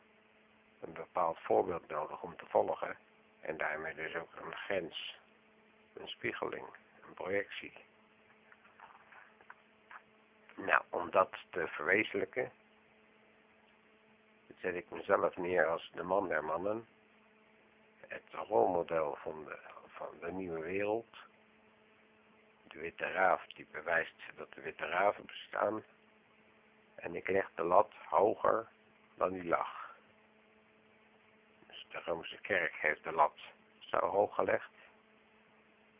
een 0.80 0.92
bepaald 0.92 1.38
voorbeeld 1.38 1.88
nodig 1.88 2.22
om 2.22 2.36
te 2.36 2.46
volgen. 2.46 2.96
En 3.40 3.56
daarmee 3.56 3.94
dus 3.94 4.14
ook 4.14 4.36
een 4.36 4.56
grens, 4.56 5.18
een 5.94 6.08
spiegeling, 6.08 6.66
een 7.06 7.14
projectie. 7.14 7.72
Nou, 10.54 10.82
om 10.88 11.10
dat 11.10 11.30
te 11.50 11.66
verwezenlijken, 11.66 12.52
zet 14.60 14.74
ik 14.74 14.90
mezelf 14.90 15.36
neer 15.36 15.66
als 15.66 15.90
de 15.94 16.02
man 16.02 16.28
der 16.28 16.44
mannen, 16.44 16.86
het 18.12 18.46
rolmodel 18.48 19.16
van 19.16 19.44
de, 19.44 19.58
van 19.86 20.08
de 20.20 20.32
nieuwe 20.32 20.60
wereld, 20.60 21.16
de 22.62 22.78
witte 22.78 23.04
raaf 23.04 23.46
die 23.46 23.66
bewijst 23.70 24.14
dat 24.36 24.52
de 24.52 24.60
witte 24.60 24.86
raven 24.86 25.26
bestaan, 25.26 25.82
en 26.94 27.14
ik 27.14 27.28
leg 27.28 27.50
de 27.54 27.62
lat 27.62 27.92
hoger 28.08 28.68
dan 29.14 29.32
die 29.32 29.44
lag. 29.44 29.96
Dus 31.66 31.86
de 31.88 32.00
Romeinse 32.04 32.40
kerk 32.40 32.74
heeft 32.74 33.04
de 33.04 33.12
lat 33.12 33.38
zo 33.78 33.98
hoog 33.98 34.34
gelegd, 34.34 34.70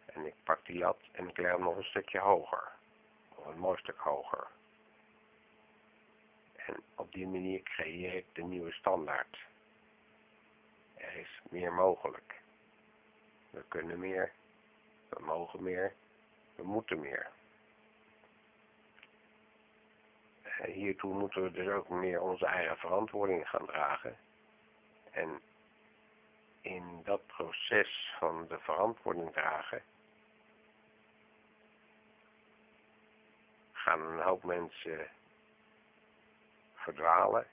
en 0.06 0.26
ik 0.26 0.34
pak 0.44 0.66
die 0.66 0.78
lat 0.78 0.98
en 1.12 1.28
ik 1.28 1.36
leg 1.36 1.50
hem 1.50 1.62
nog 1.62 1.76
een 1.76 1.84
stukje 1.84 2.18
hoger, 2.18 2.72
of 3.34 3.46
een 3.46 3.58
mooi 3.58 3.78
stuk 3.78 3.98
hoger. 3.98 4.46
En 6.56 6.82
op 6.96 7.12
die 7.12 7.26
manier 7.26 7.62
creëer 7.62 8.14
ik 8.14 8.26
de 8.32 8.42
nieuwe 8.42 8.72
standaard. 8.72 9.38
Is 11.16 11.40
meer 11.50 11.72
mogelijk. 11.72 12.40
We 13.50 13.64
kunnen 13.68 13.98
meer, 13.98 14.32
we 15.08 15.22
mogen 15.24 15.62
meer, 15.62 15.92
we 16.54 16.62
moeten 16.62 17.00
meer. 17.00 17.30
Hiertoe 20.64 21.14
moeten 21.14 21.42
we 21.42 21.50
dus 21.50 21.68
ook 21.68 21.88
meer 21.88 22.20
onze 22.20 22.46
eigen 22.46 22.76
verantwoording 22.76 23.48
gaan 23.48 23.66
dragen. 23.66 24.16
En 25.10 25.40
in 26.60 27.00
dat 27.04 27.26
proces 27.26 28.14
van 28.18 28.46
de 28.48 28.58
verantwoording 28.58 29.32
dragen 29.32 29.82
gaan 33.72 34.00
een 34.00 34.20
hoop 34.20 34.44
mensen 34.44 35.10
verdwalen, 36.74 37.46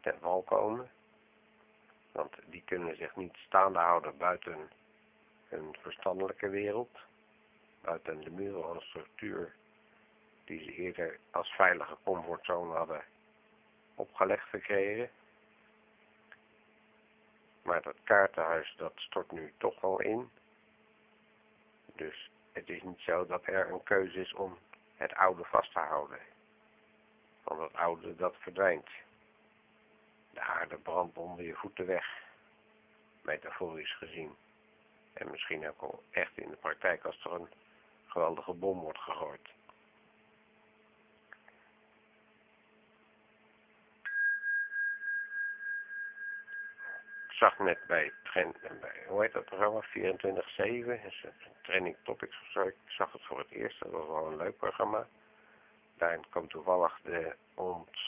ten 0.00 0.18
val 0.20 0.42
komen. 0.42 0.90
Want 2.12 2.34
die 2.44 2.62
kunnen 2.64 2.96
zich 2.96 3.16
niet 3.16 3.36
staande 3.36 3.78
houden 3.78 4.16
buiten 4.16 4.70
hun 5.48 5.76
verstandelijke 5.80 6.48
wereld, 6.48 6.98
buiten 7.80 8.20
de 8.20 8.30
muren 8.30 8.62
van 8.62 8.80
structuur 8.80 9.52
die 10.44 10.64
ze 10.64 10.72
eerder 10.74 11.18
als 11.30 11.48
veilige 11.48 11.96
comfortzone 12.04 12.74
hadden 12.74 13.04
opgelegd 13.94 14.48
gekregen. 14.48 15.10
Maar 17.62 17.82
dat 17.82 17.96
kaartenhuis 18.04 18.74
dat 18.76 18.92
stort 18.94 19.32
nu 19.32 19.52
toch 19.56 19.80
wel 19.80 20.00
in. 20.00 20.30
Dus 21.94 22.30
het 22.52 22.68
is 22.68 22.82
niet 22.82 23.00
zo 23.00 23.26
dat 23.26 23.46
er 23.46 23.70
een 23.70 23.82
keuze 23.82 24.20
is 24.20 24.34
om 24.34 24.58
het 24.96 25.14
oude 25.14 25.44
vast 25.44 25.72
te 25.72 25.78
houden 25.78 26.18
van 27.42 27.62
het 27.62 27.74
oude 27.74 28.16
dat 28.16 28.36
verdwijnt. 28.38 28.88
De 30.30 30.40
aarde 30.40 30.76
brandt 30.76 31.18
onder 31.18 31.44
je 31.44 31.54
voeten 31.54 31.86
weg, 31.86 32.06
metaforisch 33.22 33.96
gezien. 33.96 34.36
En 35.12 35.30
misschien 35.30 35.68
ook 35.68 35.80
al 35.80 36.02
echt 36.10 36.38
in 36.38 36.50
de 36.50 36.56
praktijk 36.56 37.04
als 37.04 37.24
er 37.24 37.32
een 37.32 37.48
geweldige 38.06 38.52
bom 38.52 38.80
wordt 38.80 38.98
gegooid. 38.98 39.48
Ik 47.28 47.46
zag 47.46 47.58
net 47.58 47.78
bij, 47.86 48.12
bij 48.32 49.04
hoe 49.06 49.22
heet 49.22 49.32
dat 49.32 49.44
programma, 49.44 49.84
24-7, 49.84 49.90
is 49.96 51.24
een 51.24 51.32
training 51.62 51.96
topics 52.02 52.40
of. 52.54 52.64
Ik 52.64 52.74
zag 52.86 53.12
het 53.12 53.22
voor 53.22 53.38
het 53.38 53.50
eerst, 53.50 53.80
dat 53.80 53.90
was 53.90 54.06
wel 54.06 54.26
een 54.26 54.36
leuk 54.36 54.56
programma 54.56 55.06
daarin 56.00 56.28
kwam 56.30 56.48
toevallig 56.48 57.00
de 57.02 57.36
ont... 57.54 57.98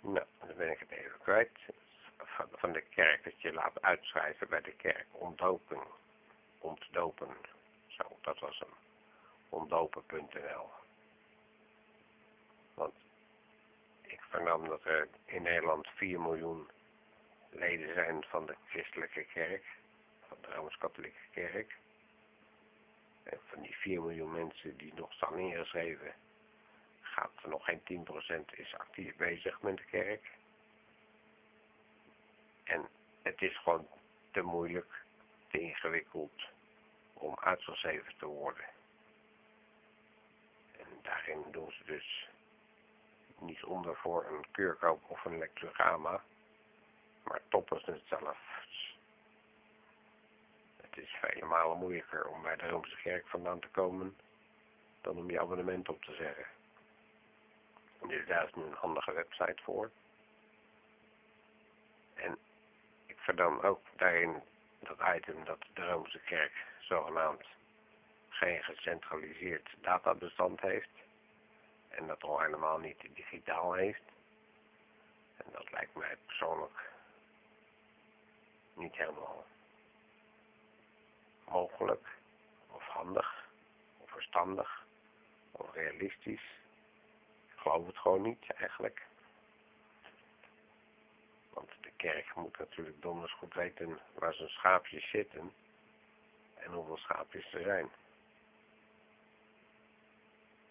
Nou, 0.00 0.26
dan 0.56 0.64
ben 0.66 0.74
ik 0.74 0.80
het 0.80 0.90
even 0.90 1.18
kwijt. 1.18 1.58
Van, 2.52 2.72
de 2.72 2.80
kerk, 2.80 3.24
dat 3.24 3.40
je 3.40 3.52
laat 3.52 3.82
uitschrijven 3.82 4.48
bij 4.48 4.60
de 4.60 4.72
kerk. 4.72 5.06
Ontdopen. 5.10 5.82
Ontdopen. 6.58 7.36
Zo, 7.86 8.02
dat 8.20 8.38
was 8.38 8.58
hem. 8.58 8.74
Ontdopen.nl 9.48 10.70
Want 12.74 12.94
ik 14.02 14.20
vernam 14.30 14.68
dat 14.68 14.84
er 14.84 15.08
in 15.24 15.42
Nederland 15.42 15.88
4 15.88 16.20
miljoen 16.20 16.70
leden 17.50 17.94
zijn 17.94 18.24
van 18.28 18.46
de 18.46 18.54
christelijke 18.66 19.24
kerk, 19.24 19.64
van 20.28 20.36
de 20.40 20.54
Rooms-Katholieke 20.54 21.28
kerk. 21.30 21.76
En 23.22 23.38
van 23.46 23.62
die 23.62 23.76
4 23.76 24.02
miljoen 24.02 24.32
mensen 24.32 24.76
die 24.76 24.94
nog 24.94 25.12
staan 25.12 25.38
ingeschreven, 25.38 26.14
gaat 27.00 27.32
er 27.42 27.48
nog 27.48 27.64
geen 27.64 28.06
10% 28.42 28.44
is 28.54 28.74
actief 28.74 29.16
bezig 29.16 29.62
met 29.62 29.76
de 29.76 29.84
kerk. 29.84 30.24
En 32.66 32.88
het 33.22 33.42
is 33.42 33.58
gewoon 33.58 33.88
te 34.30 34.42
moeilijk, 34.42 35.02
te 35.48 35.60
ingewikkeld 35.60 36.42
om 37.12 37.36
uitgeschreven 37.40 38.16
te 38.18 38.26
worden. 38.26 38.64
En 40.78 40.86
daarin 41.02 41.44
doen 41.50 41.72
ze 41.72 41.84
dus 41.84 42.28
niet 43.38 43.64
onder 43.64 43.96
voor 43.96 44.24
een 44.26 44.44
keurkoop 44.50 45.02
of 45.10 45.24
een 45.24 45.38
lectogramma, 45.38 46.22
maar 47.24 47.40
toppers 47.48 47.84
het 47.84 48.02
zelf. 48.08 48.38
Het 50.76 51.04
is 51.04 51.16
vele 51.20 51.46
malen 51.46 51.78
moeilijker 51.78 52.26
om 52.26 52.42
bij 52.42 52.56
de 52.56 52.68
Roomse 52.68 52.96
kerk 52.96 53.26
vandaan 53.26 53.60
te 53.60 53.68
komen 53.68 54.16
dan 55.00 55.16
om 55.16 55.30
je 55.30 55.40
abonnement 55.40 55.88
op 55.88 56.02
te 56.02 56.14
zeggen. 56.14 56.46
Dus 58.08 58.26
daar 58.26 58.46
is 58.46 58.54
nu 58.54 58.62
een 58.62 58.72
handige 58.72 59.12
website 59.12 59.62
voor. 59.62 59.90
En 62.14 62.38
verdam 63.26 63.60
ook 63.60 63.80
daarin 63.96 64.42
dat 64.78 64.98
item 65.16 65.44
dat 65.44 65.58
de 65.74 65.86
Roomse 65.86 66.18
kerk 66.18 66.52
zogenaamd 66.80 67.44
geen 68.28 68.62
gecentraliseerd 68.62 69.68
databestand 69.80 70.60
heeft. 70.60 70.90
En 71.88 72.06
dat 72.06 72.22
al 72.22 72.40
helemaal 72.40 72.78
niet 72.78 73.00
digitaal 73.14 73.72
heeft. 73.72 74.02
En 75.36 75.44
dat 75.52 75.70
lijkt 75.72 75.94
mij 75.94 76.16
persoonlijk 76.26 76.90
niet 78.74 78.96
helemaal 78.96 79.44
mogelijk 81.48 82.08
of 82.70 82.84
handig 82.84 83.46
of 83.98 84.10
verstandig 84.10 84.84
of 85.52 85.74
realistisch. 85.74 86.48
Ik 87.46 87.56
geloof 87.56 87.86
het 87.86 87.98
gewoon 87.98 88.22
niet 88.22 88.50
eigenlijk. 88.52 89.06
Kerk 91.96 92.34
moet 92.34 92.58
natuurlijk 92.58 93.02
donders 93.02 93.32
goed 93.32 93.54
weten 93.54 94.00
waar 94.14 94.34
zijn 94.34 94.48
schaapjes 94.48 95.10
zitten 95.10 95.52
en 96.54 96.72
hoeveel 96.72 96.96
schaapjes 96.96 97.52
er 97.52 97.62
zijn. 97.62 97.90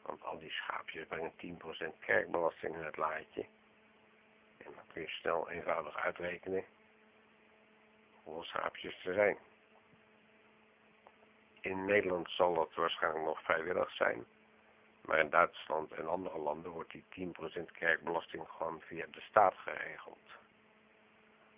Want 0.01 0.23
al 0.23 0.39
die 0.39 0.51
schaapjes 0.51 1.07
brengen 1.07 1.31
10% 1.31 1.99
kerkbelasting 1.99 2.75
in 2.75 2.83
het 2.83 2.97
laadje. 2.97 3.45
En 4.57 4.71
dan 4.75 4.83
kun 4.93 5.01
je 5.01 5.07
snel 5.07 5.49
eenvoudig 5.49 5.97
uitrekenen 5.97 6.65
hoeveel 8.23 8.43
schaapjes 8.43 9.05
er 9.05 9.13
zijn. 9.13 9.37
In 11.61 11.85
Nederland 11.85 12.29
zal 12.29 12.53
dat 12.53 12.73
waarschijnlijk 12.73 13.25
nog 13.25 13.43
vrijwillig 13.43 13.91
zijn. 13.91 14.25
Maar 15.01 15.19
in 15.19 15.29
Duitsland 15.29 15.91
en 15.91 16.07
andere 16.07 16.37
landen 16.37 16.71
wordt 16.71 16.91
die 16.91 17.33
10% 17.59 17.71
kerkbelasting 17.71 18.47
gewoon 18.47 18.81
via 18.81 19.05
de 19.11 19.21
staat 19.21 19.53
geregeld. 19.57 20.17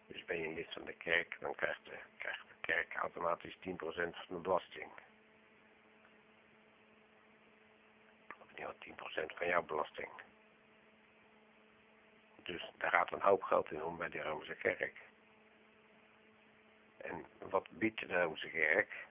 Dus 0.08 0.26
ben 0.26 0.38
je 0.38 0.54
lid 0.54 0.74
van 0.74 0.86
de 0.86 0.94
kerk, 0.94 1.38
dan 1.40 1.56
krijgt 1.56 1.84
de, 1.84 2.00
kerk 2.62 2.94
automatisch 2.94 3.56
10% 3.56 3.60
van 3.60 4.12
de 4.28 4.36
belasting. 4.42 4.92
Of 8.40 8.56
niet 8.56 8.98
10% 8.98 9.36
van 9.36 9.48
jouw 9.48 9.64
belasting. 9.64 10.10
Dus 12.44 12.72
daar 12.78 12.92
gaat 12.92 13.12
een 13.12 13.22
hoop 13.22 13.44
geld 13.44 13.72
in 13.72 13.84
om 13.84 13.98
bij 13.98 14.10
de 14.10 14.22
Romeinse 14.22 14.56
kerk. 14.56 15.02
En 16.98 17.26
wat 17.40 17.68
biedt 17.70 18.00
de 18.00 18.22
Romeinse 18.22 18.50
kerk? 18.50 19.06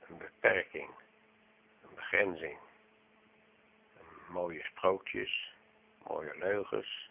Een 0.00 0.18
beperking, 0.18 0.90
een 1.82 1.94
begrenzing, 1.94 2.58
mooie 4.28 4.62
sprookjes, 4.62 5.52
mooie 6.06 6.38
leugens, 6.38 7.10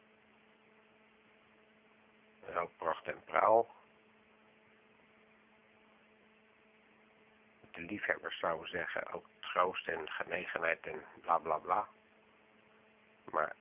hoop 2.53 2.71
pracht 2.77 3.07
en 3.07 3.23
praal. 3.23 3.69
De 7.71 7.81
liefhebbers 7.81 8.39
zouden 8.39 8.69
zeggen 8.69 9.13
ook 9.13 9.25
troost 9.39 9.87
en 9.87 10.09
genegenheid 10.09 10.87
en 10.87 11.01
bla 11.21 11.37
bla 11.37 11.57
bla. 11.57 11.87
Maar 13.31 13.55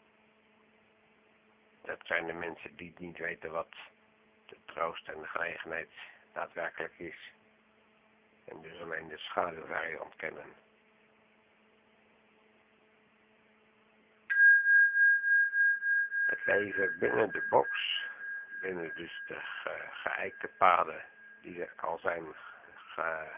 dat 1.83 2.01
zijn 2.03 2.27
de 2.27 2.33
mensen 2.33 2.77
die 2.77 2.95
niet 2.99 3.19
weten 3.19 3.51
wat 3.51 3.75
de 4.47 4.57
troost 4.65 5.09
en 5.09 5.21
de 5.21 5.27
genegenheid 5.27 5.91
daadwerkelijk 6.33 6.99
is. 6.99 7.33
En 8.45 8.63
dus 8.63 8.81
alleen 8.81 9.09
de 9.09 9.19
schaduw 9.19 9.99
ontkennen. 10.01 10.55
Het 16.27 16.47
leven 16.47 16.99
binnen 16.99 17.33
de 17.33 17.47
box, 17.49 18.05
binnen 18.61 18.93
dus 18.97 19.23
de 19.27 19.41
ge 19.41 19.89
geëikte 19.91 20.49
paden 20.59 21.05
die 21.43 21.63
er 21.63 21.73
al 21.77 21.99
zijn 21.99 22.25
ge 22.75 23.29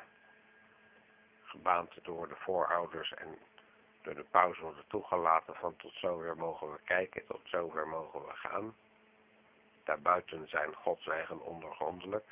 gebaand 1.45 2.05
door 2.05 2.29
de 2.29 2.37
voorouders 2.37 3.15
en 3.15 3.39
door 4.03 4.15
de 4.15 4.25
paus 4.31 4.59
worden 4.59 4.85
toegelaten 4.87 5.55
van 5.55 5.77
tot 5.77 5.95
zover 5.95 6.37
mogen 6.37 6.73
we 6.73 6.79
kijken, 6.85 7.27
tot 7.27 7.41
zover 7.45 7.89
mogen 7.89 8.25
we 8.25 8.33
gaan. 8.35 8.77
Daarbuiten 9.85 10.49
zijn 10.49 10.75
godswegen 10.75 11.41
ondergrondelijk. 11.41 12.29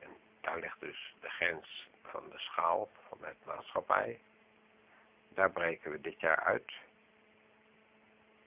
En 0.00 0.08
daar 0.40 0.58
ligt 0.58 0.80
dus 0.80 1.14
de 1.20 1.28
grens 1.28 1.88
van 2.02 2.28
de 2.30 2.38
schaal 2.38 2.88
van 3.08 3.18
het 3.20 3.44
maatschappij. 3.44 4.20
Daar 5.28 5.50
breken 5.50 5.90
we 5.90 6.00
dit 6.00 6.20
jaar 6.20 6.40
uit. 6.40 6.72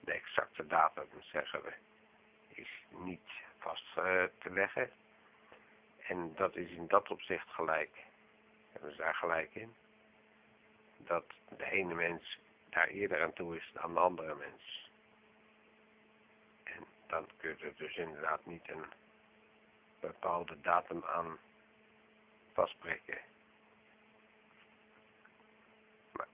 De 0.00 0.12
exacte 0.12 0.66
datum, 0.66 1.08
zeggen 1.20 1.62
we, 1.62 1.72
is 2.54 2.84
niet 2.88 3.30
vast 3.58 3.96
eh, 3.96 4.24
te 4.38 4.50
leggen. 4.50 4.90
En 6.06 6.34
dat 6.34 6.56
is 6.56 6.70
in 6.70 6.86
dat 6.86 7.10
opzicht 7.10 7.48
gelijk. 7.48 7.90
Hebben 8.72 8.90
ze 8.90 8.96
daar 8.96 9.14
gelijk 9.14 9.54
in. 9.54 9.74
Dat 10.96 11.24
de 11.48 11.70
ene 11.70 11.94
mens 11.94 12.38
daar 12.70 12.86
eerder 12.88 13.22
aan 13.22 13.32
toe 13.32 13.56
is 13.56 13.70
dan 13.72 13.94
de 13.94 14.00
andere 14.00 14.34
mens 14.34 14.82
dan 17.12 17.28
kun 17.36 17.56
je 17.58 17.64
er 17.64 17.76
dus 17.76 17.96
inderdaad 17.96 18.46
niet 18.46 18.68
een 18.68 18.84
bepaalde 20.00 20.60
datum 20.60 21.04
aan 21.04 21.38
vastprikken. 22.52 23.18
Maar 26.12 26.26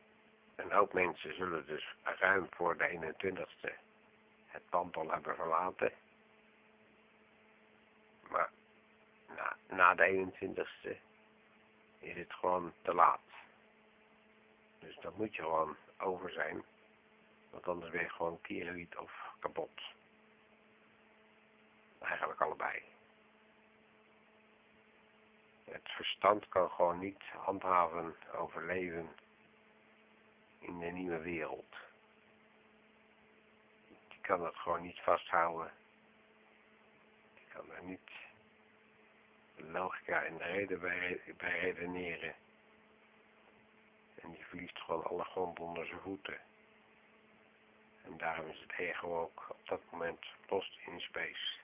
een 0.56 0.72
hoop 0.72 0.92
mensen 0.92 1.34
zullen 1.34 1.66
dus 1.66 1.94
ruim 2.02 2.46
voor 2.50 2.76
de 2.76 3.14
21ste 3.14 3.72
het 4.46 4.68
pand 4.68 4.96
al 4.96 5.10
hebben 5.10 5.34
verlaten. 5.34 5.92
Maar 8.30 8.50
na, 9.68 9.94
de 9.94 10.30
21ste 10.32 10.96
is 11.98 12.16
het 12.16 12.32
gewoon 12.32 12.72
te 12.82 12.94
laat. 12.94 13.20
Dus 14.78 14.98
dat 15.00 15.16
moet 15.16 15.34
je 15.34 15.42
gewoon 15.42 15.76
over 15.98 16.30
zijn. 16.30 16.64
Want 17.50 17.68
anders 17.68 17.90
ben 17.90 18.00
je 18.00 18.08
gewoon 18.08 18.40
kierlied 18.40 18.96
of 18.96 19.34
kapot. 19.38 19.80
Eigenlijk 21.98 22.40
allebei. 22.40 22.82
Het 25.64 25.88
verstand 25.88 26.48
kan 26.48 26.70
gewoon 26.70 26.98
niet 26.98 27.22
handhaven, 27.22 28.16
overleven 28.34 29.08
in 30.58 30.78
de 30.78 30.86
nieuwe 30.86 31.18
wereld. 31.18 31.76
Die 34.08 34.20
kan 34.20 34.40
dat 34.40 34.56
gewoon 34.56 34.82
niet 34.82 35.00
vasthouden. 35.00 35.72
Die 37.34 37.46
kan 37.52 37.72
er 37.72 37.82
niet 37.82 38.10
logica 39.66 40.24
en 40.24 40.36
de 40.36 40.44
reden 40.44 40.80
bij, 40.80 41.20
bij 41.36 41.58
redeneren. 41.58 42.34
En 44.22 44.30
die 44.30 44.44
verliest 44.44 44.78
gewoon 44.78 45.04
alle 45.04 45.24
grond 45.24 45.60
onder 45.60 45.86
zijn 45.86 46.00
voeten. 46.00 46.38
En 48.04 48.16
daarom 48.16 48.48
is 48.48 48.60
het 48.60 48.78
ego 48.78 49.20
ook 49.20 49.46
op 49.48 49.68
dat 49.68 49.80
moment 49.90 50.26
lost 50.48 50.78
in 50.86 51.00
space 51.00 51.58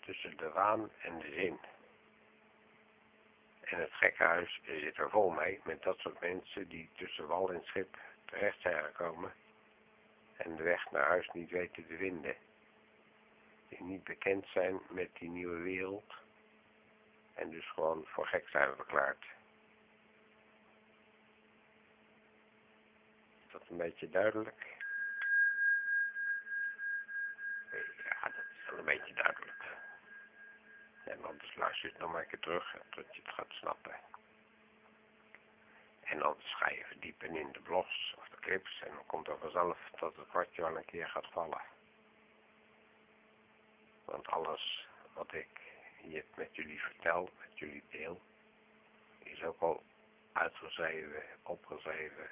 tussen 0.00 0.36
de 0.36 0.50
waan 0.50 0.90
en 1.02 1.18
de 1.18 1.32
zin. 1.32 1.58
En 3.60 3.80
het 3.80 3.92
gekkenhuis 3.92 4.60
zit 4.64 4.98
er 4.98 5.10
vol 5.10 5.30
mee 5.30 5.60
met 5.64 5.82
dat 5.82 5.98
soort 5.98 6.20
mensen 6.20 6.68
die 6.68 6.88
tussen 6.96 7.26
wal 7.26 7.52
en 7.52 7.64
schip 7.64 7.98
terecht 8.24 8.60
zijn 8.60 8.84
gekomen 8.84 9.32
en 10.36 10.56
de 10.56 10.62
weg 10.62 10.90
naar 10.90 11.06
huis 11.06 11.28
niet 11.32 11.50
weten 11.50 11.86
te 11.86 11.96
vinden. 11.96 12.36
Die 13.68 13.82
niet 13.82 14.04
bekend 14.04 14.46
zijn 14.46 14.80
met 14.88 15.08
die 15.18 15.28
nieuwe 15.28 15.58
wereld 15.58 16.14
en 17.40 17.50
dus 17.50 17.70
gewoon 17.70 18.06
voor 18.06 18.26
gek 18.26 18.48
zijn 18.48 18.76
verklaard. 18.76 19.24
Is 23.46 23.52
dat 23.52 23.62
een 23.68 23.76
beetje 23.76 24.10
duidelijk? 24.10 24.78
Ja, 28.04 28.22
dat 28.22 28.44
is 28.58 28.70
wel 28.70 28.78
een 28.78 28.84
beetje 28.84 29.14
duidelijk. 29.14 29.64
En 31.04 31.24
anders 31.24 31.54
luister 31.54 31.86
je 31.86 31.92
het 31.92 32.02
nog 32.02 32.12
maar 32.12 32.22
een 32.22 32.28
keer 32.28 32.38
terug 32.38 32.76
tot 32.90 33.14
je 33.14 33.20
het 33.22 33.34
gaat 33.34 33.52
snappen. 33.52 33.94
En 36.00 36.22
anders 36.22 36.54
ga 36.54 36.70
je 36.70 36.84
verdiepen 36.84 37.36
in 37.36 37.52
de 37.52 37.60
blogs 37.60 38.14
of 38.18 38.28
de 38.28 38.40
clips 38.40 38.82
en 38.82 38.94
dan 38.94 39.06
komt 39.06 39.28
er 39.28 39.38
vanzelf 39.38 39.78
dat 39.98 40.16
het 40.16 40.28
kwartje 40.28 40.62
wel 40.62 40.76
een 40.76 40.84
keer 40.84 41.08
gaat 41.08 41.30
vallen. 41.32 41.62
Want 44.04 44.26
alles 44.26 44.86
wat 45.12 45.32
ik 45.32 45.69
hier 46.02 46.24
met 46.36 46.56
jullie 46.56 46.80
vertel, 46.80 47.30
met 47.38 47.58
jullie 47.58 47.82
deel, 47.90 48.20
is 49.18 49.42
ook 49.42 49.60
al 49.60 49.82
uitgeschreven, 50.32 51.22
opgeschreven 51.42 52.30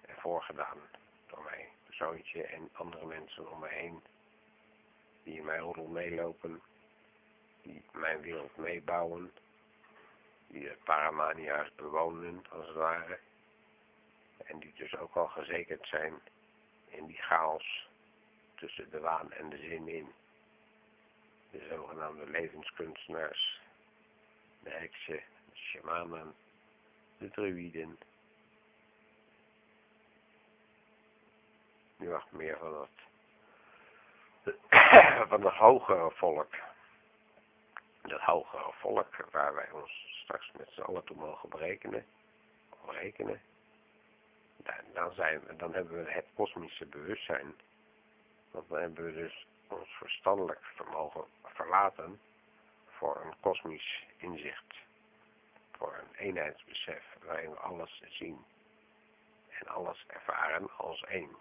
en 0.00 0.14
voorgedaan 0.18 0.78
door 1.26 1.42
mijn 1.42 1.66
zoontje 1.90 2.42
en 2.42 2.68
andere 2.72 3.06
mensen 3.06 3.50
om 3.50 3.58
me 3.58 3.68
heen 3.68 4.02
die 5.22 5.36
in 5.36 5.44
mijn 5.44 5.60
rol 5.60 5.86
meelopen 5.86 6.62
die 7.62 7.82
mijn 7.92 8.20
wereld 8.20 8.56
meebouwen, 8.56 9.32
die 10.46 10.68
het 10.68 10.84
paramania's 10.84 11.74
bewonen, 11.74 12.44
als 12.50 12.66
het 12.66 12.76
ware. 12.76 13.18
En 14.44 14.58
die 14.58 14.72
dus 14.76 14.96
ook 14.96 15.16
al 15.16 15.28
gezekerd 15.28 15.86
zijn 15.86 16.20
in 16.88 17.06
die 17.06 17.16
chaos 17.16 17.88
tussen 18.54 18.90
de 18.90 19.00
waan 19.00 19.32
en 19.32 19.48
de 19.48 19.58
zin 19.58 19.88
in. 19.88 20.12
De 21.52 21.66
zogenaamde 21.70 22.30
levenskunstenaars, 22.30 23.60
de 24.62 24.70
heksen, 24.70 25.22
de 25.52 25.56
shamanen, 25.56 26.34
de 27.18 27.30
druïden. 27.30 27.98
Nu 31.96 32.08
wacht 32.08 32.32
meer 32.32 32.58
van 32.58 32.80
het, 32.80 34.56
van 35.28 35.44
het 35.44 35.54
hogere 35.54 36.10
volk. 36.10 36.54
Dat 38.02 38.20
hogere 38.20 38.72
volk 38.72 39.28
waar 39.30 39.54
wij 39.54 39.70
ons 39.70 40.20
straks 40.22 40.50
met 40.58 40.68
z'n 40.70 40.80
allen 40.80 41.04
toe 41.04 41.16
mogen 41.16 41.48
berekenen. 41.48 42.04
Of 42.68 42.90
rekenen. 42.90 43.40
Dan, 44.92 45.12
zijn 45.12 45.40
we, 45.40 45.56
dan 45.56 45.74
hebben 45.74 46.04
we 46.04 46.10
het 46.10 46.26
kosmische 46.34 46.86
bewustzijn. 46.86 47.54
Want 48.50 48.68
dan 48.68 48.80
hebben 48.80 49.04
we 49.04 49.12
dus 49.12 49.46
ons 49.78 49.88
verstandelijk 49.88 50.64
vermogen 50.74 51.24
verlaten 51.44 52.20
voor 52.86 53.24
een 53.24 53.34
kosmisch 53.40 54.04
inzicht. 54.16 54.74
Voor 55.70 55.94
een 55.94 56.14
eenheidsbesef 56.14 57.04
waarin 57.24 57.50
we 57.50 57.56
alles 57.56 58.02
zien 58.08 58.44
en 59.48 59.66
alles 59.66 60.04
ervaren 60.06 60.76
als 60.76 61.04
één. 61.04 61.36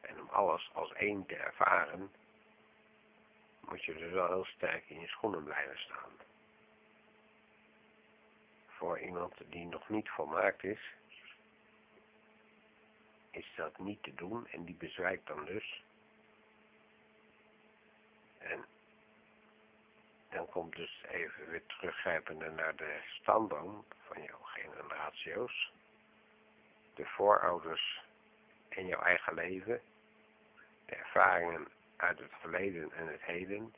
En 0.00 0.20
om 0.20 0.28
alles 0.28 0.70
als 0.72 0.92
één 0.92 1.26
te 1.26 1.36
ervaren, 1.36 2.12
moet 3.60 3.84
je 3.84 3.94
dus 3.94 4.12
wel 4.12 4.26
heel 4.26 4.44
sterk 4.44 4.88
in 4.88 5.00
je 5.00 5.08
schoenen 5.08 5.44
blijven 5.44 5.78
staan. 5.78 6.10
Voor 8.66 8.98
iemand 8.98 9.34
die 9.46 9.66
nog 9.66 9.88
niet 9.88 10.08
volmaakt 10.08 10.64
is, 10.64 10.80
is 13.34 13.52
dat 13.56 13.78
niet 13.78 14.02
te 14.02 14.14
doen 14.14 14.46
en 14.46 14.64
die 14.64 14.74
bezwijkt 14.74 15.26
dan 15.26 15.44
dus. 15.44 15.82
En 18.38 18.64
dan 20.28 20.48
komt 20.48 20.76
dus 20.76 21.02
even 21.08 21.50
weer 21.50 21.66
teruggrijpende 21.66 22.50
naar 22.50 22.76
de 22.76 23.00
stamboom 23.04 23.84
van 23.98 24.22
jouw 24.22 24.42
generatio's. 24.42 25.72
De 26.94 27.06
voorouders 27.06 28.00
en 28.68 28.86
jouw 28.86 29.00
eigen 29.00 29.34
leven. 29.34 29.80
De 30.86 30.94
ervaringen 30.94 31.68
uit 31.96 32.18
het 32.18 32.32
verleden 32.40 32.92
en 32.92 33.06
het 33.06 33.22
heden. 33.22 33.74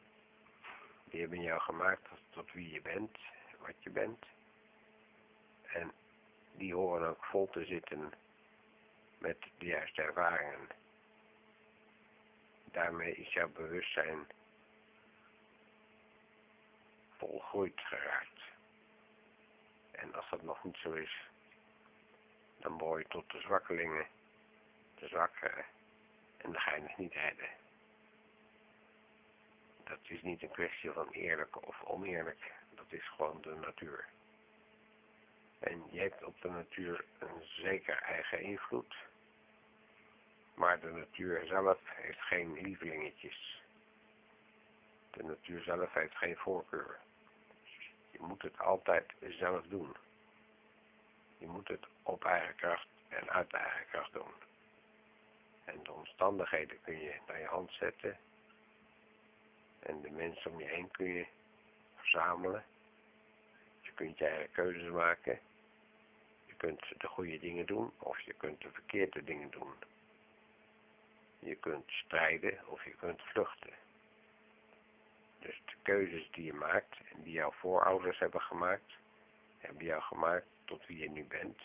Die 1.05 1.21
hebben 1.21 1.43
jou 1.43 1.61
gemaakt 1.61 2.09
tot, 2.31 2.53
wie 2.53 2.73
je 2.73 2.81
bent, 2.81 3.19
wat 3.59 3.83
je 3.83 3.91
bent. 3.91 4.25
En 5.67 5.93
die 6.53 6.75
horen 6.75 7.09
ook 7.09 7.25
vol 7.25 7.49
te 7.51 7.65
zitten 7.65 8.13
met 9.19 9.37
de 9.59 9.67
juiste 9.67 10.03
ervaringen. 10.03 10.69
Daarmee 12.65 13.15
is 13.15 13.33
jouw 13.33 13.49
bewustzijn 13.49 14.27
volgroeid 17.17 17.81
geraakt. 17.81 18.41
En 19.91 20.15
als 20.15 20.31
dat 20.31 20.43
nog 20.43 20.65
niet 20.65 20.77
zo 20.77 20.93
is, 20.93 21.29
dan 22.59 22.77
behoor 22.77 22.99
je 22.99 23.09
tot 23.09 23.31
de 23.31 23.41
zwakkelingen, 23.41 24.07
de 24.95 25.09
zwakkeren, 25.09 25.65
en 26.37 26.91
niet 26.97 27.13
redden. 27.13 27.49
Dat 29.85 29.99
is 30.03 30.23
niet 30.23 30.43
een 30.43 30.51
kwestie 30.51 30.91
van 30.91 31.09
eerlijk 31.11 31.67
of 31.67 31.83
oneerlijk, 31.83 32.53
dat 32.75 32.87
is 32.89 33.09
gewoon 33.09 33.41
de 33.41 33.55
natuur. 33.55 34.09
En 35.59 35.85
je 35.91 36.01
hebt 36.01 36.25
op 36.25 36.41
de 36.41 36.49
natuur 36.49 37.05
een 37.19 37.43
zeker 37.43 38.03
eigen 38.03 38.41
invloed. 38.41 38.95
Maar 40.55 40.81
de 40.81 40.91
natuur 40.91 41.47
zelf 41.47 41.79
heeft 41.85 42.21
geen 42.21 42.53
lievelingetjes. 42.53 43.63
De 45.11 45.23
natuur 45.23 45.63
zelf 45.63 45.93
heeft 45.93 46.17
geen 46.17 46.37
voorkeur. 46.37 46.99
Je 48.11 48.19
moet 48.21 48.43
het 48.43 48.59
altijd 48.59 49.13
zelf 49.21 49.67
doen. 49.67 49.97
Je 51.39 51.47
moet 51.47 51.69
het 51.69 51.87
op 52.03 52.25
eigen 52.25 52.55
kracht 52.55 52.87
en 53.09 53.31
uit 53.31 53.53
eigen 53.53 53.87
kracht 53.91 54.13
doen. 54.13 54.33
En 55.65 55.83
de 55.83 55.93
omstandigheden 55.93 56.81
kun 56.83 57.01
je 57.01 57.15
naar 57.27 57.41
je 57.41 57.47
hand 57.47 57.73
zetten. 57.73 58.19
En 59.79 60.01
de 60.01 60.11
mensen 60.11 60.51
om 60.51 60.59
je 60.61 60.67
heen 60.67 60.91
kun 60.91 61.07
je 61.07 61.27
verzamelen. 61.95 62.65
Je 63.97 64.05
kunt 64.05 64.19
je 64.19 64.27
eigen 64.27 64.53
keuzes 64.53 64.91
maken. 64.91 65.39
Je 66.47 66.55
kunt 66.57 66.81
de 66.99 67.07
goede 67.07 67.39
dingen 67.39 67.67
doen 67.67 67.93
of 67.99 68.21
je 68.21 68.33
kunt 68.33 68.61
de 68.61 68.71
verkeerde 68.73 69.25
dingen 69.25 69.51
doen. 69.51 69.73
Je 71.39 71.55
kunt 71.55 71.85
strijden 71.87 72.59
of 72.67 72.85
je 72.85 72.91
kunt 72.91 73.23
vluchten. 73.23 73.73
Dus 75.39 75.63
de 75.65 75.73
keuzes 75.83 76.31
die 76.31 76.45
je 76.45 76.53
maakt 76.53 76.97
en 77.13 77.23
die 77.23 77.33
jouw 77.33 77.51
voorouders 77.51 78.19
hebben 78.19 78.41
gemaakt, 78.41 78.93
hebben 79.59 79.85
jou 79.85 80.03
gemaakt 80.03 80.47
tot 80.65 80.87
wie 80.87 80.99
je 80.99 81.11
nu 81.11 81.25
bent 81.25 81.59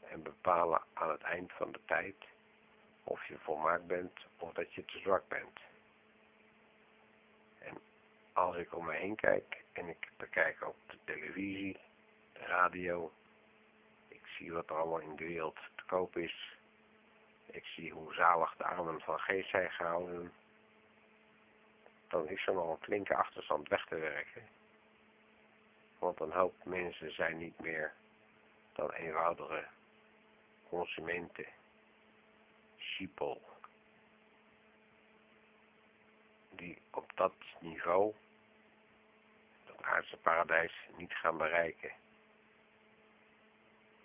en 0.00 0.22
bepalen 0.22 0.82
aan 0.92 1.10
het 1.10 1.22
eind 1.22 1.52
van 1.52 1.72
de 1.72 1.80
tijd 1.84 2.16
of 3.04 3.26
je 3.28 3.38
volmaakt 3.38 3.86
bent 3.86 4.20
of 4.38 4.52
dat 4.52 4.74
je 4.74 4.84
te 4.84 4.98
zwak 4.98 5.28
bent. 5.28 5.60
Als 8.36 8.56
ik 8.56 8.74
om 8.74 8.84
me 8.84 8.92
heen 8.92 9.16
kijk 9.16 9.64
en 9.72 9.88
ik 9.88 10.10
bekijk 10.16 10.66
op 10.66 10.76
de 10.86 10.98
televisie, 11.04 11.78
de 12.32 12.38
radio, 12.38 13.12
ik 14.08 14.26
zie 14.26 14.52
wat 14.52 14.70
er 14.70 14.76
allemaal 14.76 14.98
in 14.98 15.16
de 15.16 15.24
wereld 15.24 15.58
te 15.74 15.82
koop 15.86 16.16
is, 16.16 16.56
ik 17.46 17.64
zie 17.64 17.92
hoe 17.92 18.14
zalig 18.14 18.56
de 18.56 18.64
armen 18.64 19.00
van 19.00 19.18
geest 19.18 19.50
zijn 19.50 19.70
gehouden, 19.70 20.32
dan 22.08 22.28
is 22.28 22.46
er 22.46 22.54
nog 22.54 22.70
een 22.70 22.84
flinke 22.84 23.14
achterstand 23.14 23.68
weg 23.68 23.86
te 23.86 23.96
werken. 23.96 24.42
Want 25.98 26.20
een 26.20 26.32
hoop 26.32 26.64
mensen 26.64 27.14
zijn 27.14 27.38
niet 27.38 27.60
meer 27.60 27.92
dan 28.72 28.90
eenvoudige 28.90 29.66
consumenten, 30.68 31.46
sheeple, 32.78 33.38
die 36.50 36.78
op 36.90 37.10
dat 37.14 37.34
niveau, 37.60 38.14
aardse 39.86 40.16
paradijs, 40.16 40.72
niet 40.96 41.12
gaan 41.12 41.36
bereiken. 41.36 41.92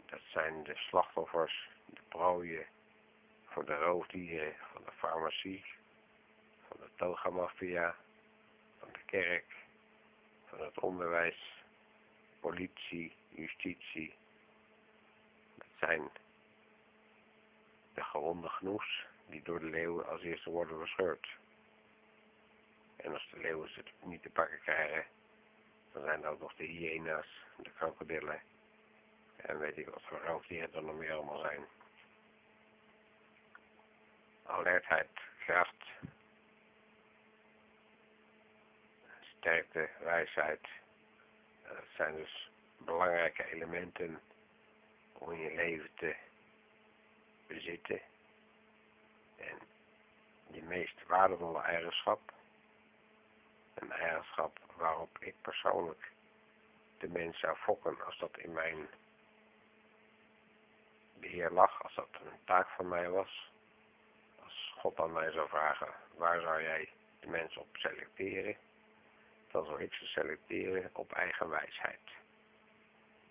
Dat 0.06 0.22
zijn 0.28 0.64
de 0.64 0.76
slachtoffers, 0.76 1.70
de 1.86 2.02
prooien, 2.08 2.66
voor 3.46 3.66
de 3.66 3.76
roofdieren 3.76 4.56
van 4.74 4.84
de 4.86 4.92
farmacie, 4.92 5.66
van 6.68 6.78
de 6.80 6.90
togamafia, 6.96 7.96
van 8.80 8.90
de 8.92 9.04
kerk, 9.06 9.56
van 10.46 10.62
het 10.62 10.80
onderwijs, 10.80 11.64
politie, 12.40 13.16
justitie. 13.30 14.14
Dat 15.56 15.68
zijn 15.80 16.10
de 17.94 18.04
gewonde 18.04 18.50
genoes 18.50 19.06
die 19.30 19.42
door 19.44 19.60
de 19.60 19.70
leeuwen 19.70 20.08
als 20.08 20.22
eerste 20.22 20.50
worden 20.50 20.78
verscheurd. 20.78 21.28
En 22.96 23.14
als 23.14 23.30
de 23.32 23.40
leeuwen 23.40 23.70
ze 23.70 23.84
niet 24.04 24.22
te 24.22 24.30
pakken 24.30 24.60
krijgen, 24.60 25.06
dan 25.92 26.04
zijn 26.04 26.26
ook 26.26 26.40
nog 26.40 26.56
de 26.56 26.64
hyena's, 26.64 27.28
de 27.58 27.72
krokodillen 27.72 28.42
en 29.36 29.60
weet 29.60 29.78
ik 29.78 29.90
wat 29.90 30.04
voor 30.04 30.22
roofdieren 30.26 30.74
er 30.74 30.84
nog 30.84 30.96
meer 30.96 31.14
allemaal 31.14 31.40
zijn 31.40 31.66
alertheid, 34.44 35.10
kracht, 35.46 35.86
sterkte, 39.38 39.90
wijsheid. 40.00 40.68
Dat 41.64 41.84
zijn 41.96 42.16
dus 42.16 42.50
belangrijke 42.78 43.52
elementen 43.52 44.22
om 45.14 45.34
je 45.34 45.56
leven 45.56 45.90
te 45.96 46.16
bezitten. 47.48 48.02
En 49.38 49.60
je 50.52 50.64
meest 50.64 51.08
waardevolle 51.08 51.62
eigenschap, 51.62 52.34
een 53.74 53.92
eigenschap 53.92 54.60
waarop 54.82 55.18
ik 55.20 55.36
persoonlijk 55.42 56.12
de 57.00 57.08
mens 57.08 57.40
zou 57.40 57.58
fokken 57.58 58.06
als 58.06 58.18
dat 58.18 58.38
in 58.38 58.54
mijn 58.54 58.88
beheer 61.20 61.52
lag, 61.52 61.84
als 61.84 61.96
dat 61.96 62.10
een 62.14 62.44
taak 62.46 62.70
van 62.70 62.88
mij 62.88 63.10
was, 63.10 63.52
God 64.78 65.00
aan 65.00 65.12
mij 65.12 65.32
zou 65.32 65.50
vragen, 65.50 65.94
waar 66.16 66.42
zou 66.42 66.62
jij 66.62 66.90
de 67.20 67.28
mensen 67.28 67.62
op 67.62 67.78
selecteren? 67.78 68.56
Dan 69.52 69.66
zou 69.66 69.82
ik 69.82 69.94
ze 69.94 70.06
selecteren 70.06 70.90
op 70.94 71.12
eigen 71.12 71.50
wijsheid. 71.50 72.00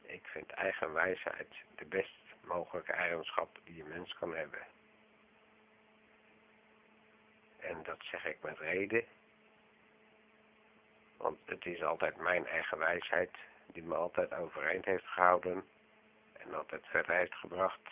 Ik 0.02 0.26
vind 0.26 0.50
eigen 0.50 0.92
wijsheid 0.92 1.54
de 1.74 1.84
best 1.84 2.18
mogelijke 2.44 2.92
eigenschap 2.92 3.58
die 3.64 3.82
een 3.82 3.88
mens 3.88 4.14
kan 4.14 4.34
hebben. 4.34 4.66
En 7.58 7.82
dat 7.82 7.98
zeg 8.00 8.24
ik 8.24 8.42
met 8.42 8.58
reden. 8.58 9.04
Want 11.20 11.38
het 11.44 11.66
is 11.66 11.82
altijd 11.82 12.16
mijn 12.16 12.46
eigen 12.46 12.78
wijsheid 12.78 13.30
die 13.66 13.82
me 13.82 13.94
altijd 13.94 14.32
overeind 14.34 14.84
heeft 14.84 15.06
gehouden 15.06 15.64
en 16.32 16.54
altijd 16.54 16.86
verder 16.86 17.16
heeft 17.16 17.34
gebracht 17.34 17.88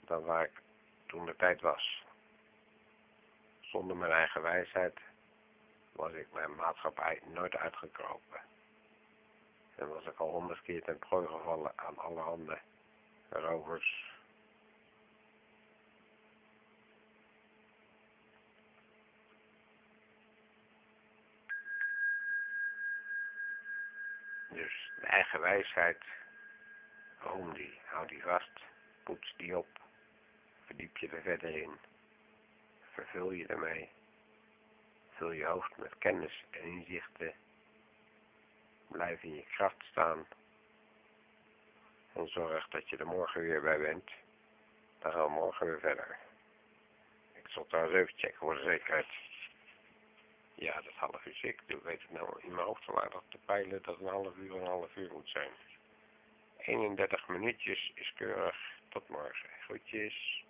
dan 0.00 0.24
waar 0.24 0.44
ik 0.44 0.62
toen 1.06 1.26
de 1.26 1.36
tijd 1.36 1.60
was. 1.60 2.04
Zonder 3.60 3.96
mijn 3.96 4.12
eigen 4.12 4.42
wijsheid 4.42 5.00
was 5.92 6.12
ik 6.12 6.32
mijn 6.32 6.54
maatschappij 6.54 7.20
nooit 7.24 7.56
uitgekropen. 7.56 8.40
En 9.74 9.88
was 9.88 10.04
ik 10.04 10.18
al 10.18 10.30
honderd 10.30 10.62
keer 10.62 10.82
ten 10.82 10.98
prooi 10.98 11.26
gevallen 11.26 11.72
aan 11.76 11.98
allerhande 11.98 12.58
rovers. 13.28 14.15
Dus 24.56 24.90
de 25.00 25.06
eigen 25.06 25.40
wijsheid, 25.40 26.02
hou 27.16 27.54
die, 27.54 27.78
hou 27.84 28.06
die 28.06 28.22
vast, 28.22 28.60
poets 29.02 29.34
die 29.36 29.56
op, 29.56 29.66
verdiep 30.64 30.96
je 30.96 31.08
er 31.08 31.22
verder 31.22 31.56
in, 31.56 31.78
vervul 32.92 33.30
je 33.30 33.46
ermee, 33.46 33.88
vul 35.10 35.30
je 35.30 35.44
hoofd 35.44 35.76
met 35.76 35.98
kennis 35.98 36.44
en 36.50 36.62
inzichten, 36.62 37.32
blijf 38.88 39.22
in 39.22 39.34
je 39.34 39.44
kracht 39.44 39.84
staan 39.90 40.26
en 42.12 42.28
zorg 42.28 42.68
dat 42.68 42.88
je 42.88 42.96
er 42.96 43.06
morgen 43.06 43.40
weer 43.40 43.60
bij 43.60 43.78
bent. 43.78 44.10
Dan 44.98 45.12
gaan 45.12 45.24
we 45.24 45.30
morgen 45.30 45.66
weer 45.66 45.80
verder. 45.80 46.18
Ik 47.34 47.48
zal 47.48 47.66
trouwens 47.66 47.96
even 47.96 48.18
checken 48.18 48.38
voor 48.38 48.54
de 48.54 48.62
zekerheid. 48.62 49.06
Ja, 50.58 50.74
dat 50.74 50.92
half 50.92 51.26
uur 51.26 51.34
ziek. 51.34 51.60
Ik 51.66 51.82
weet 51.82 52.02
het 52.02 52.10
nou 52.10 52.40
in 52.42 52.54
mijn 52.54 52.66
hoofd 52.66 52.84
zo 52.84 52.94
aardig 52.94 53.22
te 53.28 53.38
dat 53.82 54.00
een 54.00 54.06
half 54.06 54.36
uur 54.36 54.54
een 54.54 54.66
half 54.66 54.96
uur 54.96 55.12
moet 55.12 55.28
zijn. 55.28 55.50
31 56.56 57.28
minuutjes 57.28 57.92
is 57.94 58.12
keurig. 58.14 58.56
Tot 58.88 59.08
morgen. 59.08 59.48
Groetjes. 59.60 60.44